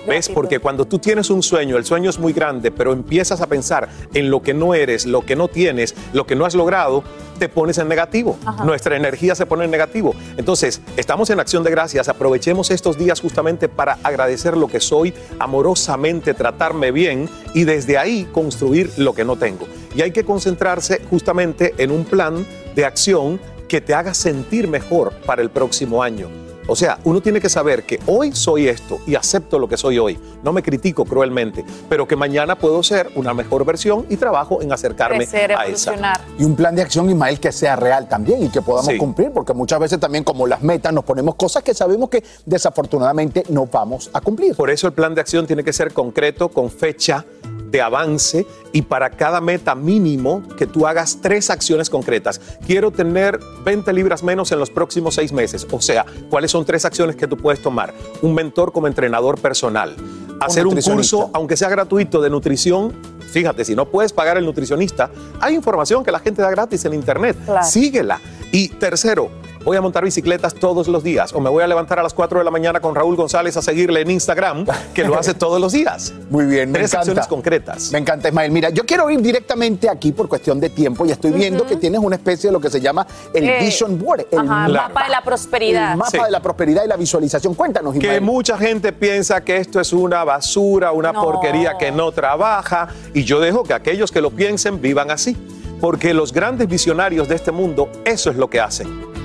[0.07, 0.29] ¿Ves?
[0.29, 3.89] Porque cuando tú tienes un sueño, el sueño es muy grande, pero empiezas a pensar
[4.15, 7.03] en lo que no eres, lo que no tienes, lo que no has logrado,
[7.37, 8.39] te pones en negativo.
[8.65, 10.15] Nuestra energía se pone en negativo.
[10.37, 12.09] Entonces, estamos en acción de gracias.
[12.09, 18.29] Aprovechemos estos días justamente para agradecer lo que soy, amorosamente tratarme bien y desde ahí
[18.33, 19.67] construir lo que no tengo.
[19.95, 25.13] Y hay que concentrarse justamente en un plan de acción que te haga sentir mejor
[25.27, 29.15] para el próximo año O sea, uno tiene que saber que hoy soy esto y
[29.15, 30.19] acepto lo que soy hoy.
[30.43, 34.73] No me critico cruelmente, pero que mañana puedo ser una mejor versión y trabajo en
[34.73, 35.91] acercarme Crecer, a esa.
[35.93, 36.21] evolucionar.
[36.39, 38.99] Y un plan de acción, Ismael, que sea real también y que podamos Sí.
[38.99, 43.45] cumplir, porque muchas veces también como las metas nos ponemos cosas que sabemos que desafortunadamente
[43.49, 44.55] no vamos a cumplir.
[44.57, 47.25] Por eso el plan de acción tiene que ser concreto, con fecha
[47.71, 52.41] de avance y para cada meta mínimo que tú hagas tres acciones concretas.
[52.67, 55.67] Quiero tener 20 libras menos en los próximos seis meses.
[55.71, 57.95] O sea, ¿cuáles son tres acciones que tú puedes tomar?
[58.23, 59.97] Un mentor como entrenador personal.
[60.41, 62.93] Hacer un curso, aunque sea gratuito, de nutrición.
[63.31, 65.11] Fíjate, si no puedes pagar el nutricionista,
[65.41, 67.37] hay información que la gente da gratis en internet.
[67.45, 67.67] Claro.
[67.67, 68.21] Síguela.
[68.53, 69.31] Y tercero,
[69.67, 72.39] voy a montar bicicletas todos los días o me voy a levantar a las 4
[72.39, 74.65] de la mañana con Raúl González a seguirle en Instagram,
[74.95, 76.15] que lo hace todos los días.
[76.31, 76.99] Muy bien, me Tres encanta.
[77.01, 77.91] acciones concretas.
[77.91, 78.53] Me encanta, Ismael.
[78.53, 82.01] Mira, yo quiero ir directamente aquí por cuestión de tiempo y estoy viendo que tienes
[82.01, 85.11] una especie de lo que se llama el Eh, Vision Board, el Ajá, mapa de
[85.11, 85.93] la prosperidad.
[85.93, 86.19] el mapa Sí.
[86.25, 87.55] de la prosperidad y la visualización.
[87.55, 88.21] Cuéntanos, Que Ismael.
[88.23, 91.23] mucha gente piensa que esto es una basura, una No.
[91.25, 95.37] porquería que no trabaja, y yo dejo que aquellos que lo piensen vivan así,
[95.81, 99.16] porque los grandes visionarios de este mundo, eso es lo que hacen.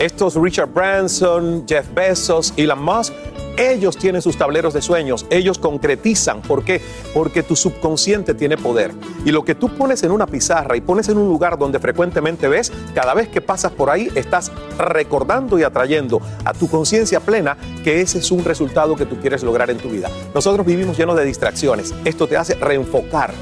[0.00, 3.12] Estos Richard Branson, Jeff Bezos, Elon Musk,
[3.58, 6.40] ellos tienen sus tableros de sueños, ellos concretizan.
[6.40, 6.80] ¿Por qué?
[7.12, 8.92] Porque tu subconsciente tiene poder.
[9.26, 12.48] Y lo que tú pones en una pizarra y pones en un lugar donde frecuentemente
[12.48, 17.58] ves, cada vez que pasas por ahí estás recordando y atrayendo a tu conciencia plena
[17.84, 20.08] que ese es un resultado que tú quieres lograr en tu vida.
[20.34, 21.94] Nosotros vivimos llenos de distracciones.
[22.06, 23.34] Esto te hace reenfocar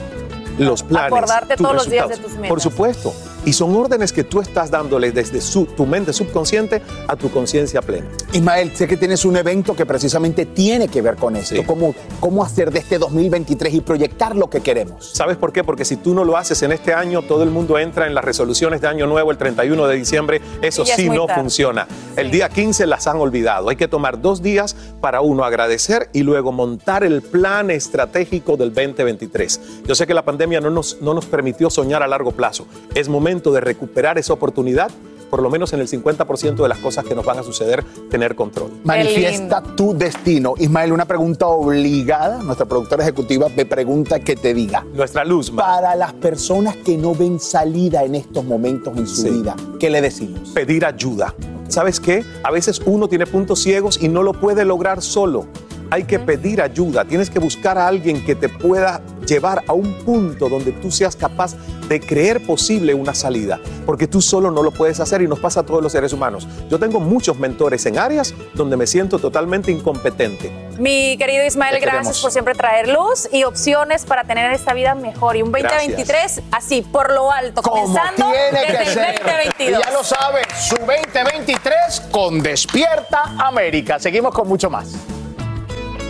[0.59, 1.13] los planes.
[1.13, 2.33] Acordarte tus todos los días de resultados.
[2.33, 2.49] tus metas.
[2.49, 3.15] Por supuesto.
[3.45, 7.80] Y son órdenes que tú estás dándole desde su- tu mente subconsciente a tu conciencia
[7.80, 8.07] plena.
[8.32, 11.57] Ismael, sé que tienes un evento que precisamente tiene que ver con esto.
[11.57, 11.62] Sí.
[11.64, 15.11] ¿Cómo, ¿Cómo hacer de este 2023 y proyectar lo que queremos?
[15.14, 15.64] ¿Sabes por qué?
[15.64, 18.24] Porque si tú no lo haces en este año, todo el mundo entra en las
[18.24, 20.41] resoluciones de año nuevo el 31 de diciembre.
[20.61, 21.41] Eso es sí no tarde.
[21.41, 21.86] funciona.
[22.16, 23.70] El día 15 las han olvidado.
[23.70, 28.74] Hay que tomar dos días para uno agradecer y luego montar el plan estratégico del
[28.74, 29.61] 2023.
[29.86, 32.66] Yo sé que la pandemia no nos, no nos permitió soñar a largo plazo.
[32.95, 34.91] Es momento de recuperar esa oportunidad,
[35.30, 38.34] por lo menos en el 50% de las cosas que nos van a suceder, tener
[38.34, 38.70] control.
[38.84, 40.55] Manifiesta tu destino.
[40.57, 42.43] Ismael, una pregunta obligada.
[42.43, 44.86] Nuestra productora ejecutiva me pregunta que te diga.
[44.95, 45.64] Nuestra luz, ma.
[45.66, 49.30] Para las personas que no ven salida en estos momentos en su Sí.
[49.30, 50.49] vida, ¿qué le decimos?
[50.55, 51.34] pedir ayuda.
[51.68, 52.24] ¿Sabes qué?
[52.43, 55.45] A veces uno tiene puntos ciegos y no lo puede lograr solo.
[55.91, 57.05] Hay que pedir ayuda.
[57.05, 61.16] Tienes que buscar a alguien que te pueda llevar a un punto donde tú seas
[61.16, 61.55] capaz
[61.89, 63.59] de creer posible una salida.
[63.86, 66.47] Porque tú solo no lo puedes hacer y nos pasa a todos los seres humanos.
[66.70, 70.51] Yo tengo muchos mentores en áreas donde me siento totalmente incompetente.
[70.78, 72.20] Mi querido Ismael, Te gracias queremos.
[72.22, 75.36] por siempre traer luz y opciones para tener esta vida mejor.
[75.36, 79.22] Y un 2023 así, por lo alto, Como comenzando tiene que desde el ser.
[79.24, 79.80] 2022.
[79.80, 83.99] Y ya lo saben, su 2023 con Despierta América.
[83.99, 84.93] Seguimos con mucho más.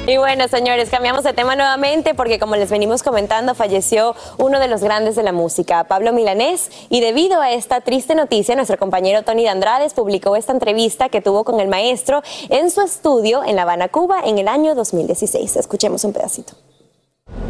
[0.09, 4.67] Y bueno, señores, cambiamos de tema nuevamente porque como les venimos comentando, falleció uno de
[4.67, 9.23] los grandes de la música, Pablo Milanés, y debido a esta triste noticia, nuestro compañero
[9.23, 13.55] Tony de Andrades publicó esta entrevista que tuvo con el maestro en su estudio en
[13.57, 15.57] La Habana, Cuba, en el año 2016.
[15.57, 16.55] Escuchemos un pedacito.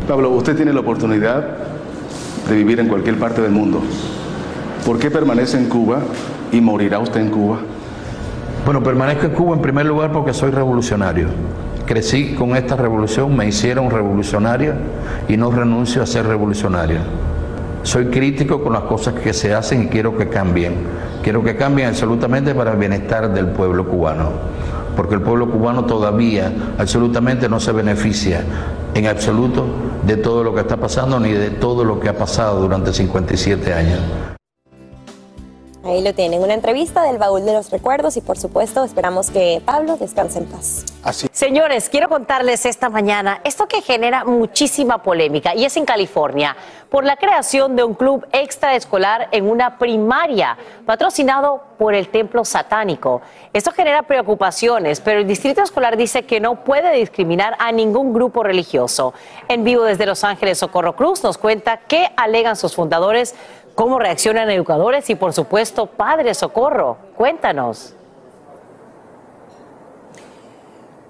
[0.09, 1.59] Pablo, usted tiene la oportunidad
[2.49, 3.81] de vivir en cualquier parte del mundo.
[4.85, 6.01] ¿Por qué permanece en Cuba
[6.51, 7.61] y morirá usted en Cuba?
[8.65, 11.29] Bueno, permanezco en Cuba en primer lugar porque soy revolucionario.
[11.89, 14.75] Crecí con esta revolución, me hicieron revolucionario
[15.27, 16.99] y no renuncio a ser revolucionario.
[17.83, 20.75] Soy crítico con las cosas que se hacen y quiero que cambien.
[21.23, 24.33] Quiero que cambien absolutamente para el bienestar del pueblo cubano.
[24.97, 28.45] Porque el pueblo cubano todavía absolutamente no se beneficia
[28.93, 29.65] en absoluto
[30.07, 33.73] de todo lo que está pasando ni de todo lo que ha pasado durante 57
[33.73, 34.01] años.
[35.89, 39.63] Ahí lo tienen, una entrevista del baúl de los recuerdos y por supuesto esperamos que
[39.65, 40.85] Pablo descanse en paz.
[41.03, 41.29] Así.
[41.33, 46.55] Señores, quiero contarles esta mañana esto que genera muchísima polémica y es en California
[46.91, 53.23] por la creación de un club extraescolar en una primaria patrocinado por el templo satánico.
[53.55, 58.43] Esto genera preocupaciones, pero el distrito escolar dice que no puede discriminar a ningún grupo
[58.43, 59.15] religioso.
[59.49, 63.35] En vivo desde Los Ángeles, Socorro Cruz nos cuenta qué alegan sus fundadores,
[63.79, 66.97] cómo reaccionan educadores y por supuesto padres Socorro.
[67.15, 67.95] Cuéntanos.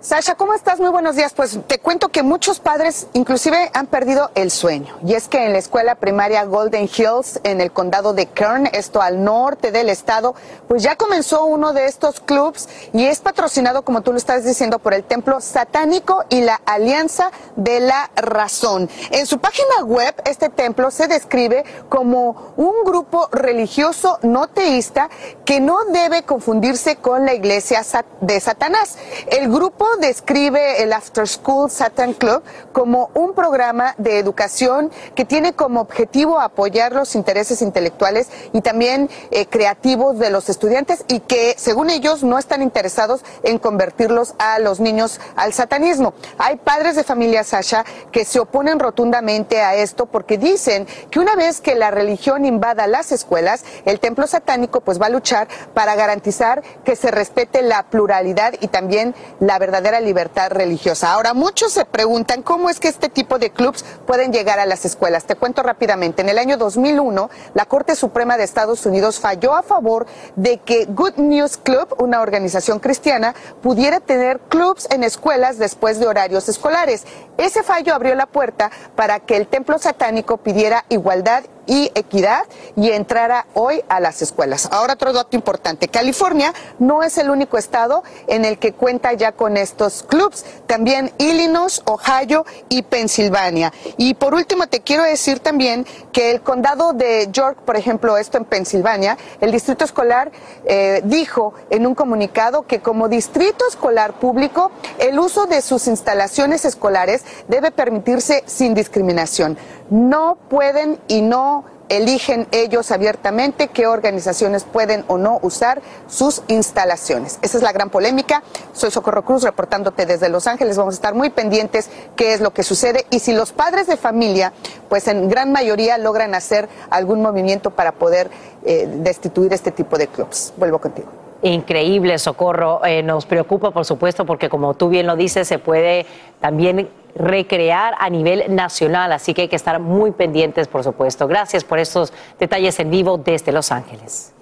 [0.00, 0.78] Sasha, ¿cómo estás?
[0.78, 1.34] Muy buenos días.
[1.34, 4.96] Pues te cuento que muchos padres inclusive han perdido el sueño.
[5.04, 9.02] Y es que en la escuela primaria Golden Hills, en el condado de Kern, esto
[9.02, 10.36] al norte del estado,
[10.68, 14.78] pues ya comenzó uno de estos clubs y es patrocinado, como tú lo estás diciendo,
[14.78, 18.88] por el Templo Satánico y la Alianza de la Razón.
[19.10, 25.10] En su página web, este templo se describe como un grupo religioso no teísta
[25.44, 27.82] que no debe confundirse con la iglesia
[28.20, 28.96] de Satanás.
[29.26, 35.54] El grupo describe el After School Satan Club como un programa de educación que tiene
[35.54, 41.54] como objetivo apoyar los intereses intelectuales y también eh, creativos de los estudiantes y que,
[41.58, 46.14] según ellos, no están interesados en convertirlos a los niños al satanismo.
[46.38, 51.34] Hay padres de familia Sasha que se oponen rotundamente a esto porque dicen que una
[51.34, 55.94] vez que la religión invada las escuelas, el templo satánico pues va a luchar para
[55.94, 61.12] garantizar que se respete la pluralidad y también la verdad verdadera libertad religiosa.
[61.12, 64.84] Ahora, muchos se preguntan cómo es que este tipo de clubs pueden llegar a las
[64.84, 65.24] escuelas.
[65.24, 66.22] Te cuento rápidamente.
[66.22, 70.86] En el año 2001, la Corte Suprema de Estados Unidos falló a favor de que
[70.86, 77.04] Good News Club, una organización cristiana, pudiera tener clubs en escuelas después de horarios escolares.
[77.36, 82.90] Ese fallo abrió la puerta para que el templo satánico pidiera igualdad y equidad y
[82.90, 84.68] entrara hoy a las escuelas.
[84.72, 89.32] Ahora otro dato importante, California no es el único estado en el que cuenta ya
[89.32, 93.72] con estos clubs, también Illinois, Ohio y Pensilvania.
[93.96, 98.38] Y por último te quiero decir también que el condado de York, por ejemplo, esto
[98.38, 100.32] en Pensilvania, el distrito escolar
[100.64, 106.64] eh, dijo en un comunicado que como distrito escolar público, el uso de sus instalaciones
[106.64, 109.58] escolares debe permitirse sin discriminación.
[109.90, 117.38] No pueden y no eligen ellos abiertamente qué organizaciones pueden o no usar sus instalaciones.
[117.42, 118.42] Esa es la gran polémica.
[118.72, 120.76] Soy Socorro Cruz reportándote desde Los Ángeles.
[120.76, 123.96] Vamos a estar muy pendientes qué es lo que sucede y si los padres de
[123.96, 124.52] familia,
[124.88, 128.30] pues en gran mayoría logran hacer algún movimiento para poder
[128.64, 130.52] eh, destituir este tipo de clubs.
[130.56, 131.27] Vuelvo contigo.
[131.42, 132.84] Increíble, Socorro.
[132.84, 136.06] Eh, nos preocupa, por supuesto, porque como tú bien lo dices, se puede
[136.40, 141.26] también recrear a nivel nacional, así que hay que estar muy pendientes, por supuesto.
[141.26, 144.34] Gracias por estos detalles en vivo desde Los Ángeles.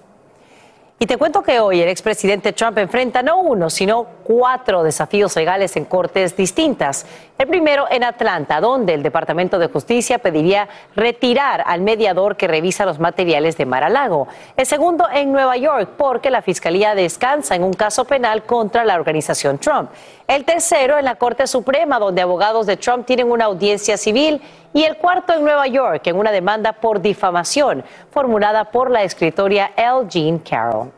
[0.99, 5.75] Y te cuento que hoy el expresidente Trump enfrenta no uno, sino cuatro desafíos legales
[5.77, 7.05] en cortes distintas.
[7.37, 12.83] El primero en Atlanta, donde el Departamento de Justicia pediría retirar al mediador que revisa
[12.83, 14.27] los materiales de Mar-a-Lago.
[14.55, 18.95] El segundo en Nueva York, porque la Fiscalía descansa en un caso penal contra la
[18.95, 19.91] organización Trump.
[20.27, 24.41] El tercero en la Corte Suprema, donde abogados de Trump tienen una audiencia civil.
[24.77, 29.71] Y el cuarto en Nueva York, en una demanda por difamación formulada por la escritora
[29.75, 30.07] L.
[30.07, 30.91] Jean Carroll.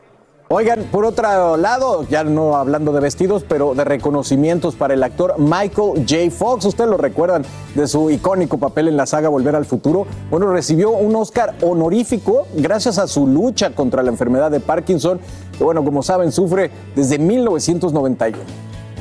[0.50, 5.36] Oigan, por otro lado, ya no hablando de vestidos, pero de reconocimientos para el actor
[5.38, 6.30] Michael J.
[6.30, 6.66] Fox.
[6.66, 7.42] Ustedes lo recuerdan
[7.74, 10.06] de su icónico papel en la saga Volver al Futuro.
[10.28, 15.20] Bueno, recibió un Oscar honorífico gracias a su lucha contra la enfermedad de Parkinson,
[15.56, 18.42] que bueno, como saben, sufre desde 1991.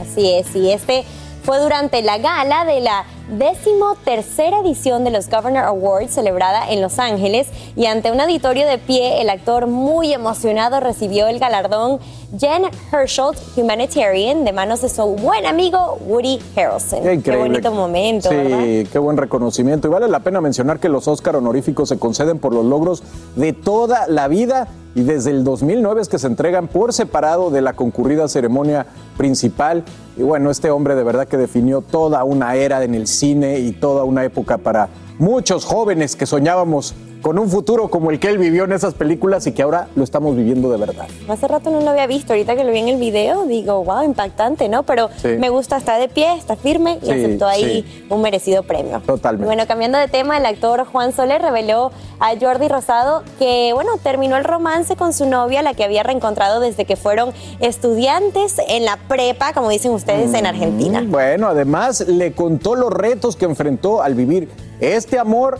[0.01, 1.03] Así es, y este
[1.43, 6.81] fue durante la gala de la décimo tercera edición de los Governor Awards celebrada en
[6.81, 11.99] Los Ángeles y ante un auditorio de pie, el actor muy emocionado recibió el galardón
[12.37, 17.21] Jen Herschel Humanitarian de manos de su buen amigo Woody Harrelson.
[17.21, 18.29] Qué, bonito momento.
[18.29, 19.87] Sí, qué buen reconocimiento.
[19.87, 23.03] Y vale la pena mencionar que los Oscar honoríficos se conceden por los logros
[23.35, 27.61] de toda la vida y desde el 2009 es que se entregan por separado de
[27.61, 29.83] la concurrida ceremonia principal.
[30.17, 33.71] Y bueno, este hombre de verdad que definió toda una era en el cine y
[33.73, 38.37] toda una época para muchos jóvenes que soñábamos con un futuro como el que él
[38.37, 41.07] vivió en esas películas y que ahora lo estamos viviendo de verdad.
[41.27, 44.03] Hace rato no lo había visto, ahorita que lo vi en el video digo, wow,
[44.03, 44.83] impactante, ¿no?
[44.83, 49.01] Pero me gusta, está de pie, está firme y aceptó ahí un merecido premio.
[49.05, 49.45] Totalmente.
[49.45, 54.37] Bueno, cambiando de tema, el actor Juan Soler reveló a Jordi Rosado que, bueno, terminó
[54.37, 58.97] el romance con su novia, la que había reencontrado desde que fueron estudiantes en la
[59.07, 61.01] prepa, como dicen ustedes, en Argentina.
[61.01, 64.49] Mm, bueno, además le contó los retos que enfrentó al vivir
[64.79, 65.59] este amor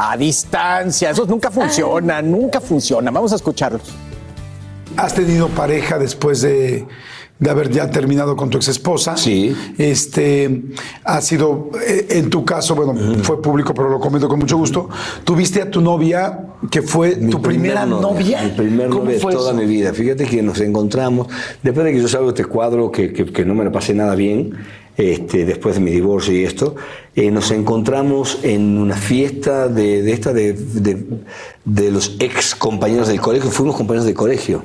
[0.00, 1.10] a distancia.
[1.10, 3.10] Eso nunca funciona, nunca funciona.
[3.10, 3.82] Vamos a escucharlos.
[4.96, 6.86] ¿Has tenido pareja después de,
[7.48, 9.16] haber ya terminado con tu ex esposa?
[9.16, 9.56] Sí.
[9.76, 10.62] Este,
[11.02, 12.94] ha sido, eh, en tu caso, bueno,
[13.24, 14.88] fue público, pero lo comento con mucho gusto.
[15.24, 18.42] Tuviste a tu novia, que fue tu primera, novia.
[18.42, 19.92] Mi primer novia de toda mi vida.
[19.92, 21.26] Fíjate que nos encontramos,
[21.60, 24.14] después de que yo salgo de este cuadro, que, que no me lo pasé nada
[24.14, 24.54] bien,
[24.98, 26.74] este, después de mi divorcio y esto,
[27.14, 30.52] eh, nos encontramos en una fiesta de, esta de,
[31.64, 34.64] de, los ex compañeros del colegio, fuimos compañeros de colegio.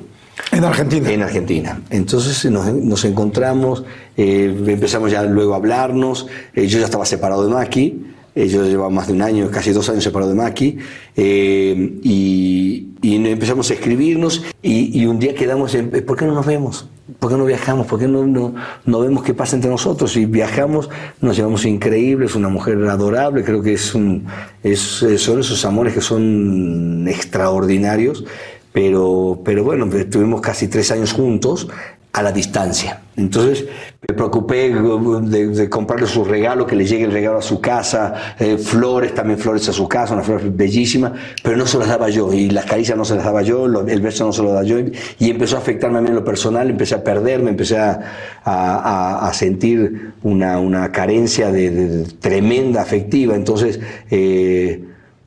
[0.50, 1.08] En Argentina.
[1.12, 1.80] En Argentina.
[1.90, 3.84] Entonces nos, nos encontramos,
[4.16, 6.26] eh, empezamos ya luego a hablarnos.
[6.54, 8.04] eh, yo ya estaba separado de Maki.
[8.34, 10.78] eh, yo llevaba más de un año, casi dos años separado de Maki.
[11.16, 14.42] eh, y, y empezamos a escribirnos.
[14.62, 16.88] Y, y un día quedamos en, ¿por qué no nos vemos?
[17.24, 17.86] ¿Por qué no viajamos?
[17.86, 18.54] ¿Por qué no, no,
[18.84, 20.14] no vemos qué pasa entre nosotros?
[20.18, 20.90] Y viajamos,
[21.22, 24.26] nos llevamos increíbles, es una mujer adorable, creo que es un,
[24.62, 28.26] es- son esos amores que son extraordinarios,
[28.74, 31.66] pero, pero bueno, estuvimos casi tres años juntos
[32.14, 33.00] a la distancia.
[33.16, 33.64] Entonces
[34.08, 38.36] me preocupé de, de comprarle su regalo, que le llegue el regalo a su casa,
[38.38, 41.12] eh, flores, también flores a su casa, una flor bellísima,
[41.42, 44.00] pero no se las daba yo, y las caricias no se las daba yo, el
[44.00, 44.78] beso no se lo daba yo,
[45.18, 48.00] y empezó a afectarme a mí en lo personal, empecé a perderme, empecé a,
[48.44, 48.76] a-
[49.24, 53.80] a- a sentir una, una carencia de, de tremenda afectiva, entonces...
[54.10, 54.84] eh,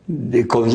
[0.09, 0.69] de- con-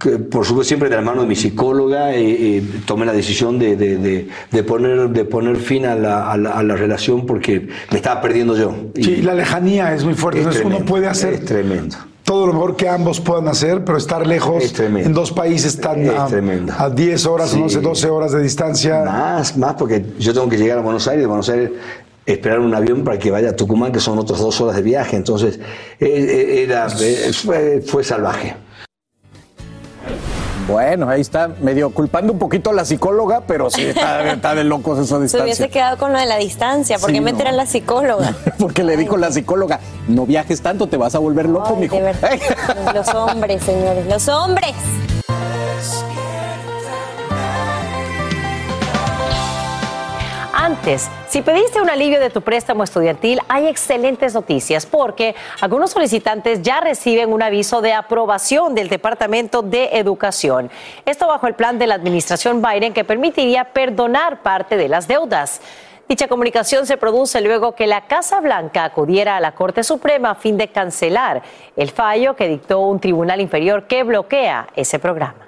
[0.00, 3.58] que, por supuesto siempre de la mano de mi psicóloga eh, eh, tomé la decisión
[3.58, 7.68] de, de- de- poner de poner fin a la, a la- a la relación porque
[7.90, 10.40] me estaba perdiendo yo Sí, la lejanía es muy fuerte.
[10.40, 13.84] Es Entonces uno tremendo, puede hacer es tremendo todo lo mejor que ambos puedan hacer,
[13.84, 16.72] pero estar lejos en dos países tan Es a, tremendo.
[16.76, 17.60] a 10 horas, Sí.
[17.60, 19.04] no sé, 12 horas de distancia.
[19.04, 21.70] más más porque yo tengo que llegar a Buenos Aires de Buenos Aires
[22.26, 25.14] esperar un avión para que vaya a Tucumán que son otras dos horas de viaje
[25.14, 25.60] entonces
[26.00, 28.54] eh, eh, era eh, fue, fue salvaje
[30.66, 34.64] Bueno, ahí está, medio culpando un poquito a la psicóloga, pero sí, está, está de
[34.64, 35.68] locos esa Se hubiese distancia.
[35.68, 36.98] quedado con lo de la distancia.
[36.98, 37.50] ¿Por qué Sí, meter no.
[37.50, 38.34] a la psicóloga?
[38.58, 41.96] Porque le dijo la psicóloga, no viajes tanto, te vas a volver loco, Ay, mijo.
[41.96, 42.30] de verdad.
[42.94, 44.72] Los hombres, señores, los hombres.
[51.28, 56.82] Si pediste un alivio de tu préstamo estudiantil, hay excelentes noticias porque algunos solicitantes ya
[56.82, 60.70] reciben un aviso de aprobación del Departamento de Educación.
[61.06, 65.62] Esto bajo el plan de la administración Biden que permitiría perdonar parte de las deudas.
[66.06, 70.34] Dicha comunicación se produce luego que la Casa Blanca acudiera a la Corte Suprema a
[70.34, 71.42] fin de cancelar
[71.78, 75.43] el fallo que dictó un tribunal inferior que bloquea ese programa.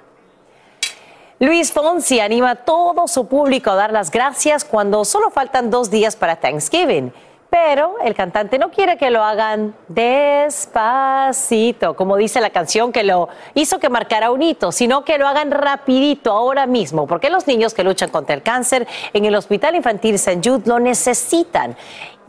[1.39, 5.91] Luis Fonsi anima a todo su público a dar las gracias cuando solo faltan dos
[5.91, 7.13] días para Thanksgiving.
[7.51, 10.55] Pero el cantante no quiere que lo hagan despacito,
[11.95, 15.51] como dice la canción que lo hizo que marcara un hito, sino que lo hagan
[15.51, 20.15] rapidito, ahora mismo, porque los niños que luchan contra el cáncer en el Hospital Infantil
[20.15, 20.41] St.
[20.43, 21.77] Jude lo necesitan.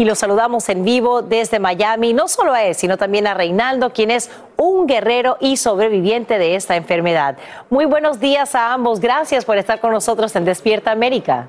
[0.01, 3.93] Y lo saludamos en vivo desde Miami, no solo a él, sino también a Reinaldo,
[3.93, 7.37] quien es un guerrero y sobreviviente de esta enfermedad.
[7.69, 11.49] Muy buenos días a ambos, gracias por estar con nosotros en Despierta América.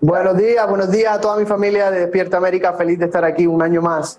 [0.00, 3.48] Buenos días, buenos días a toda mi familia de Despierta América, feliz de estar aquí
[3.48, 4.18] un año más.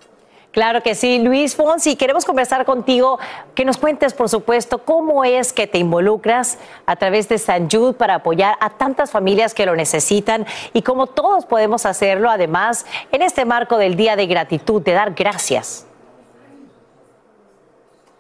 [0.52, 3.20] Claro que sí, Luis Fonsi, queremos conversar contigo,
[3.56, 7.94] que nos cuentes, por supuesto, cómo es que te involucras a través de San Jude
[7.94, 13.22] para apoyar a tantas familias que lo necesitan y cómo todos podemos hacerlo, además, en
[13.22, 15.86] este marco del Día de Gratitud, de dar gracias.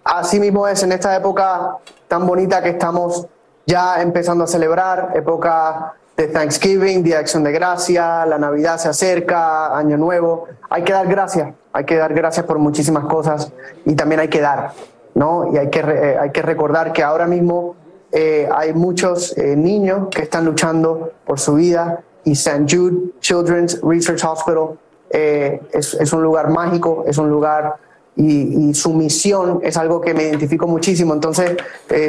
[0.05, 1.77] Así mismo es en esta época
[2.07, 3.27] tan bonita que estamos
[3.65, 8.87] ya empezando a celebrar, época de Thanksgiving, Día de Acción de Gracia, la Navidad se
[8.87, 10.47] acerca, Año Nuevo.
[10.69, 13.51] Hay que dar gracias, hay que dar gracias por muchísimas cosas
[13.85, 14.71] y también hay que dar,
[15.13, 15.51] ¿no?
[15.53, 17.75] Y hay que, eh, hay que recordar que ahora mismo
[18.11, 22.65] eh, hay muchos eh, niños que están luchando por su vida y St.
[22.69, 24.77] Jude Children's Research Hospital
[25.09, 27.75] es, un lugar mágico, es un lugar
[28.15, 31.13] y, su misión es algo que me identifico muchísimo.
[31.13, 31.57] Entonces,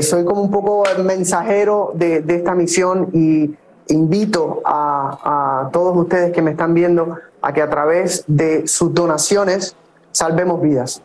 [0.02, 3.56] soy como un poco el mensajero de, de esta misión y
[3.88, 9.76] invito a todos ustedes que me están viendo a que a través de sus donaciones
[10.12, 11.02] salvemos vidas.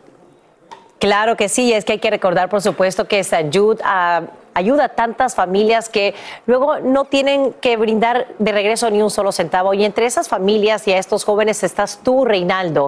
[0.98, 3.22] Claro que sí, es que hay que recordar, por supuesto, que
[3.52, 4.22] Jude ah,
[4.54, 6.14] ayuda a tantas familias que
[6.46, 9.74] luego no tienen que brindar de regreso ni un solo centavo.
[9.74, 12.86] Y entre esas familias y a estos jóvenes estás tú, Reinaldo.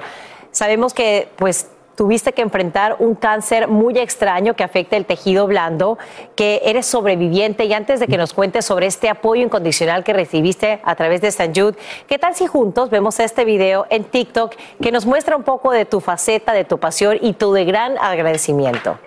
[0.50, 1.68] Sabemos que, pues,
[2.00, 5.98] tuviste que enfrentar un cáncer muy extraño que afecta el tejido blando,
[6.34, 10.80] que eres sobreviviente y antes de que nos cuentes sobre este apoyo incondicional que recibiste
[10.82, 11.76] a través de San Jude,
[12.06, 15.84] ¿qué tal si juntos vemos este video en TikTok que nos muestra un poco de
[15.84, 18.98] tu faceta, de tu pasión y tu de gran agradecimiento?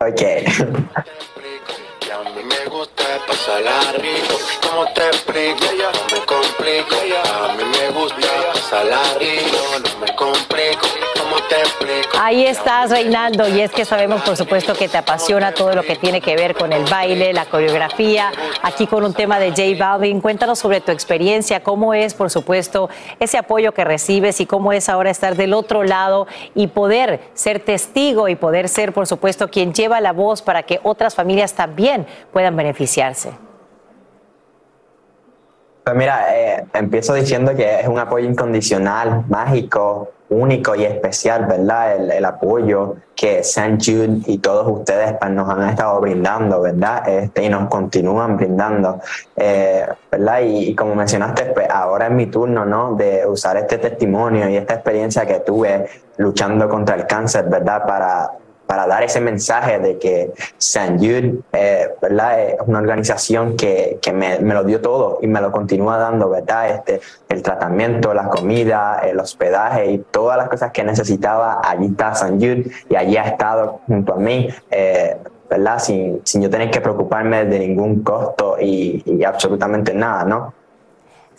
[0.00, 0.22] Ok.
[3.12, 5.66] Gusta pasarla rico, ¿cómo te explico?
[5.82, 10.86] No me complico, a mí me gusta pasarla rico, no me complico,
[11.32, 12.18] ¿cómo ¿Cómo te explico?
[12.20, 15.96] Ahí estás, Reinaldo, y es que sabemos, por supuesto, que te apasiona todo lo que
[15.96, 18.30] tiene que ver con el baile, la coreografía,
[18.62, 20.20] aquí con un tema de J Balvin.
[20.20, 24.88] Cuéntanos sobre tu experiencia, cómo es, por supuesto, ese apoyo que recibes y cómo es
[24.88, 29.72] ahora estar del otro lado y poder ser testigo y poder ser, por supuesto, quien
[29.72, 33.32] lleva la voz para que otras familias también puedan beneficiarse.
[35.84, 41.96] Pues mira, eh, empiezo diciendo que es un apoyo incondicional, mágico, único y especial, ¿verdad?
[41.96, 43.78] El, apoyo que St.
[43.78, 47.08] Jude y todos ustedes pues, nos han estado brindando, ¿verdad?
[47.08, 49.00] Este, y nos continúan brindando,
[49.36, 50.40] eh, ¿verdad?
[50.42, 52.94] Y, y como mencionaste, pues ahora es mi turno, ¿no?
[52.94, 57.84] De usar este testimonio y esta experiencia que tuve luchando contra el cáncer, ¿verdad?
[57.84, 58.30] Para,
[58.72, 60.96] para dar ese mensaje de que St.
[60.96, 65.52] Jude eh, es una organización que, que me, me, lo dio todo y me lo
[65.52, 66.70] continúa dando, ¿verdad?
[66.70, 72.12] Este, el tratamiento, la comida, el hospedaje y todas las cosas que necesitaba, allí está
[72.12, 72.36] St.
[72.36, 74.48] Jude y allí ha estado junto a mí.
[74.70, 75.18] Eh,
[75.50, 75.78] ¿verdad?
[75.78, 80.54] Sin, sin yo tener que preocuparme de ningún costo y, y absolutamente nada, ¿no?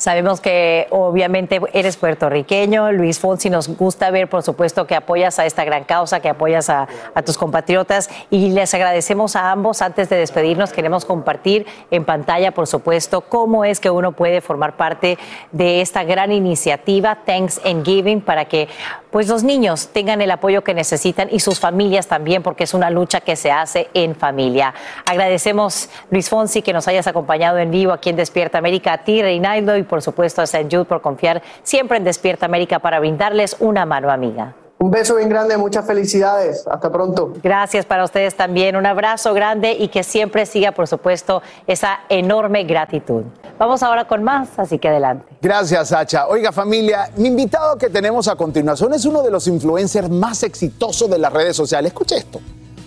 [0.04, 5.46] Sabemos que obviamente eres puertorriqueño, Luis Fonsi, nos gusta ver, por supuesto, que apoyas a
[5.46, 6.90] esta gran causa, que apoyas a,
[7.26, 9.82] tus compatriotas y les agradecemos a ambos.
[9.82, 14.76] Antes de despedirnos, queremos compartir en pantalla, por supuesto, cómo es que uno puede formar
[14.76, 15.18] parte
[15.54, 18.68] de esta gran iniciativa, Thanks and Giving, para que
[19.10, 22.90] pues los niños tengan el apoyo que necesitan y sus familias también, porque es una
[22.90, 24.74] lucha que se hace en familia.
[25.06, 29.22] Agradecemos, Luis Fonsi, que nos hayas acompañado en vivo aquí en Despierta América, a ti,
[29.22, 30.68] Reinaldo, y por supuesto a St.
[30.72, 34.56] Jude por confiar siempre en Despierta América para brindarles una mano amiga.
[34.80, 36.66] Un beso bien grande, muchas felicidades.
[36.68, 37.34] Hasta pronto.
[37.44, 38.76] Gracias para ustedes también.
[38.76, 43.22] Un abrazo grande y que siempre siga, por supuesto, esa enorme gratitud.
[43.60, 45.28] Vamos ahora con más, así que adelante.
[45.40, 46.26] Gracias, Sacha.
[46.26, 51.08] Oiga, familia, mi invitado que tenemos a continuación es uno de los influencers más exitosos
[51.08, 51.92] de las redes sociales.
[51.92, 52.40] Escuche esto.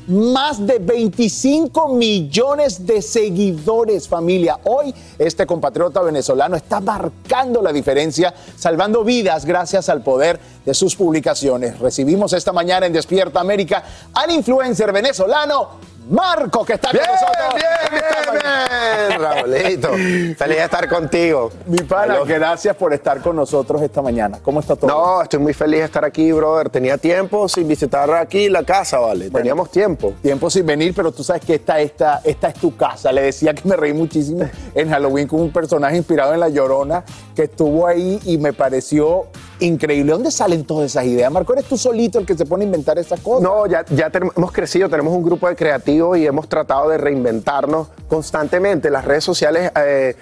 [0.09, 4.61] Más de 25 millones de seguidores, familia.
[4.63, 10.95] Hoy este compatriota venezolano está marcando la diferencia, salvando vidas gracias al poder de sus
[10.95, 11.81] publicaciones.
[11.81, 13.83] Recibimos esta mañana en Despierta América
[14.15, 17.55] al influencer venezolano Marco, que está bien, con nosotros.
[17.55, 19.89] Bien, bien, bien, Raulito.
[20.37, 21.51] Feliz de estar contigo.
[21.67, 24.39] Mi pana, gracias por estar con nosotros esta mañana.
[24.43, 24.89] ¿Cómo está todo?
[24.89, 26.71] No, estoy muy feliz de estar aquí, brother.
[26.71, 29.31] Tenía tiempo sin visitar aquí la casa, ¿vale?
[29.31, 30.15] Bueno, Teníamos tiempo.
[30.23, 33.11] Tiempo sin venir, pero tú sabes que esta, esta, esta es tu casa.
[33.11, 37.05] Le decía que me reí muchísimo en Halloween con un personaje inspirado en La Llorona
[37.35, 39.27] que estuvo ahí y me pareció
[39.61, 40.13] increíble.
[40.13, 41.31] ¿Dónde salen todas esas ideas?
[41.31, 43.43] Marco, ¿eres tú solito el que se pone a inventar esas cosas?
[43.43, 47.89] No, ya, ya hemos crecido, tenemos un grupo de creativos y hemos tratado de reinventarnos
[48.09, 48.91] constantemente.
[48.91, 50.17] Las redes sociales eh,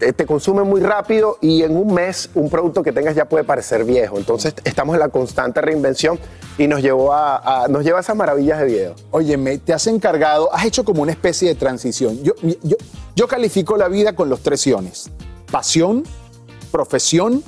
[0.00, 3.44] eh, te consumen muy rápido y en un mes un producto que tengas ya puede
[3.44, 4.18] parecer viejo.
[4.18, 6.18] Entonces estamos en la constante reinvención
[6.58, 8.94] y nos llevó a, a nos lleva a esas maravillas de video.
[9.10, 12.22] Óyeme, te has encargado, has hecho como una especie de transición.
[12.22, 12.76] Yo, yo,
[13.16, 15.10] yo califico la vida con los tres siones.
[15.50, 16.04] Pasión,
[16.70, 17.42] profesión,